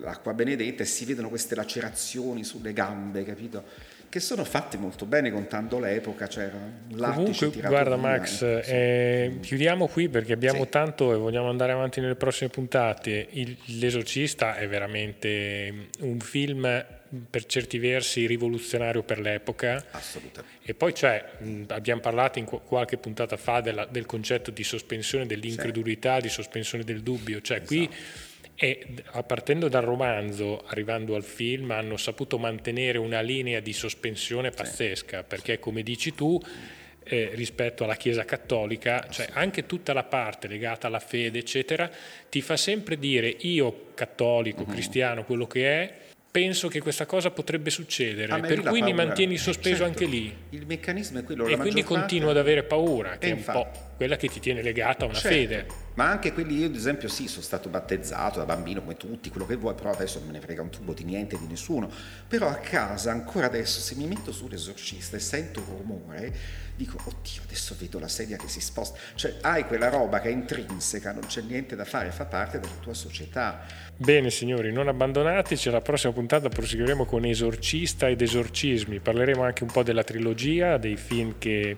l'acqua 0.00 0.34
benedetta 0.34 0.82
e 0.82 0.86
si 0.86 1.04
vedono 1.04 1.28
queste 1.28 1.54
lacerazioni 1.54 2.44
sulle 2.44 2.72
gambe, 2.72 3.24
capito? 3.24 3.64
Che 4.08 4.20
sono 4.20 4.44
fatte 4.44 4.78
molto 4.78 5.04
bene 5.04 5.30
contando 5.30 5.78
l'epoca, 5.78 6.28
cioè 6.28 6.50
Comunque, 6.96 7.50
guarda 7.50 7.96
Max, 7.96 8.40
eh, 8.42 8.62
eh, 8.64 9.40
chiudiamo 9.40 9.88
qui 9.88 10.08
perché 10.08 10.32
abbiamo 10.32 10.64
sì. 10.64 10.70
tanto 10.70 11.12
e 11.12 11.16
vogliamo 11.16 11.48
andare 11.50 11.72
avanti 11.72 12.00
nelle 12.00 12.14
prossime 12.14 12.48
puntate. 12.48 13.26
Il, 13.30 13.56
L'esorcista 13.78 14.56
è 14.56 14.68
veramente 14.68 15.88
un 16.00 16.20
film 16.20 16.84
per 17.28 17.46
certi 17.46 17.78
versi 17.78 18.26
rivoluzionario 18.26 19.02
per 19.02 19.18
l'epoca. 19.18 19.84
Assolutamente. 19.90 20.58
E 20.62 20.74
poi 20.74 20.92
c'è, 20.92 21.24
abbiamo 21.68 22.00
parlato 22.00 22.38
in 22.38 22.44
qualche 22.44 22.96
puntata 22.96 23.36
fa 23.36 23.60
della, 23.60 23.86
del 23.86 24.06
concetto 24.06 24.50
di 24.50 24.64
sospensione 24.64 25.26
dell'incredulità, 25.26 26.16
sì. 26.16 26.22
di 26.22 26.28
sospensione 26.28 26.84
del 26.84 27.02
dubbio, 27.02 27.40
cioè 27.40 27.58
esatto. 27.58 27.74
qui 27.74 27.90
e 28.56 28.86
partendo 29.26 29.68
dal 29.68 29.82
romanzo, 29.82 30.64
arrivando 30.66 31.14
al 31.14 31.22
film, 31.22 31.70
hanno 31.72 31.98
saputo 31.98 32.38
mantenere 32.38 32.96
una 32.96 33.20
linea 33.20 33.60
di 33.60 33.74
sospensione 33.74 34.50
pazzesca, 34.50 35.22
perché 35.24 35.58
come 35.58 35.82
dici 35.82 36.14
tu, 36.14 36.40
eh, 37.04 37.30
rispetto 37.34 37.84
alla 37.84 37.96
Chiesa 37.96 38.24
cattolica, 38.24 39.06
cioè 39.10 39.28
anche 39.32 39.66
tutta 39.66 39.92
la 39.92 40.04
parte 40.04 40.48
legata 40.48 40.86
alla 40.86 41.00
fede, 41.00 41.38
eccetera, 41.38 41.90
ti 42.30 42.40
fa 42.40 42.56
sempre 42.56 42.98
dire 42.98 43.28
io 43.28 43.88
cattolico, 43.94 44.62
uh-huh. 44.62 44.72
cristiano, 44.72 45.24
quello 45.24 45.46
che 45.46 45.82
è, 45.82 45.94
penso 46.30 46.68
che 46.68 46.80
questa 46.80 47.04
cosa 47.06 47.30
potrebbe 47.30 47.68
succedere, 47.70 48.40
per 48.40 48.62
cui 48.62 48.80
mi 48.80 48.94
mantieni 48.94 49.36
sospeso 49.36 49.84
certo, 49.84 49.84
anche 49.84 50.06
lì. 50.06 50.34
Il 50.50 50.66
meccanismo 50.66 51.18
è 51.18 51.24
quello. 51.24 51.46
E 51.46 51.56
quindi 51.58 51.82
continuo 51.82 52.30
ad 52.30 52.38
avere 52.38 52.62
paura, 52.62 53.18
che 53.18 53.28
è 53.28 53.32
un 53.32 53.44
po' 53.44 53.70
quella 53.96 54.16
che 54.16 54.28
ti 54.28 54.40
tiene 54.40 54.62
legata 54.62 55.04
a 55.04 55.08
una 55.08 55.18
certo, 55.18 55.36
fede. 55.36 55.66
Ma 55.96 56.10
anche 56.10 56.32
quelli, 56.32 56.58
io 56.58 56.66
ad 56.66 56.74
esempio 56.74 57.08
sì, 57.08 57.26
sono 57.26 57.42
stato 57.42 57.70
battezzato 57.70 58.38
da 58.38 58.44
bambino 58.44 58.82
come 58.82 58.96
tutti, 58.96 59.30
quello 59.30 59.46
che 59.46 59.56
vuoi, 59.56 59.74
però 59.74 59.90
adesso 59.90 60.18
non 60.18 60.28
me 60.28 60.34
ne 60.34 60.40
frega 60.40 60.60
un 60.60 60.68
tubo 60.68 60.92
di 60.92 61.04
niente, 61.04 61.38
di 61.38 61.46
nessuno. 61.46 61.90
Però 62.28 62.48
a 62.48 62.56
casa, 62.56 63.12
ancora 63.12 63.46
adesso, 63.46 63.80
se 63.80 63.94
mi 63.94 64.06
metto 64.06 64.30
sull'esorcista 64.30 65.16
e 65.16 65.20
sento 65.20 65.60
un 65.60 65.78
rumore, 65.78 66.36
dico, 66.76 66.98
oddio, 67.02 67.42
adesso 67.44 67.74
vedo 67.78 67.98
la 67.98 68.08
sedia 68.08 68.36
che 68.36 68.46
si 68.46 68.60
sposta. 68.60 68.98
Cioè 69.14 69.36
hai 69.40 69.64
quella 69.64 69.88
roba 69.88 70.20
che 70.20 70.28
è 70.28 70.32
intrinseca, 70.32 71.12
non 71.12 71.24
c'è 71.26 71.40
niente 71.40 71.74
da 71.76 71.86
fare, 71.86 72.10
fa 72.10 72.26
parte 72.26 72.60
della 72.60 72.74
tua 72.80 72.92
società. 72.92 73.64
Bene 73.96 74.28
signori, 74.28 74.72
non 74.72 74.88
abbandonateci, 74.88 75.70
alla 75.70 75.80
prossima 75.80 76.12
puntata 76.12 76.50
proseguiremo 76.50 77.06
con 77.06 77.24
Esorcista 77.24 78.06
ed 78.06 78.20
Esorcismi, 78.20 79.00
parleremo 79.00 79.42
anche 79.42 79.62
un 79.62 79.70
po' 79.70 79.82
della 79.82 80.04
trilogia, 80.04 80.76
dei 80.76 80.98
film 80.98 81.36
che 81.38 81.76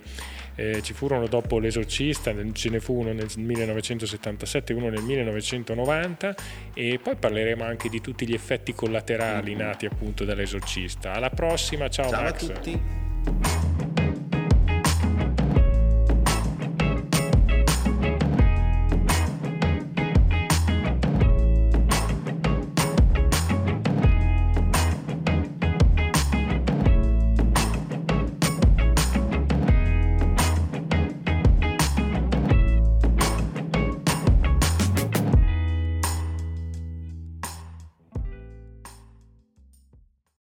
eh, 0.59 0.83
ci 0.83 0.93
furono 0.93 1.29
dopo 1.29 1.61
L'esorcista, 1.61 2.35
ce 2.53 2.69
ne 2.69 2.81
fu 2.81 2.99
uno 2.99 3.13
nel 3.13 3.31
1977 3.37 4.73
e 4.73 4.77
uno 4.77 4.89
nel 4.89 5.03
1990 5.03 6.35
e 6.75 6.99
poi 7.01 7.15
parleremo 7.15 7.63
anche 7.63 7.89
di 7.89 8.01
tutti 8.01 8.27
gli 8.27 8.35
effetti 8.35 8.75
collaterali 8.75 9.55
mm-hmm. 9.55 9.67
nati 9.67 9.87
appunto 9.87 10.25
dall'esorcista. 10.25 11.13
Alla 11.13 11.31
prossima, 11.31 11.89
ciao, 11.89 12.11
ciao 12.11 12.23
Max. 12.23 12.49
a 12.49 12.53
tutti. 12.53 13.68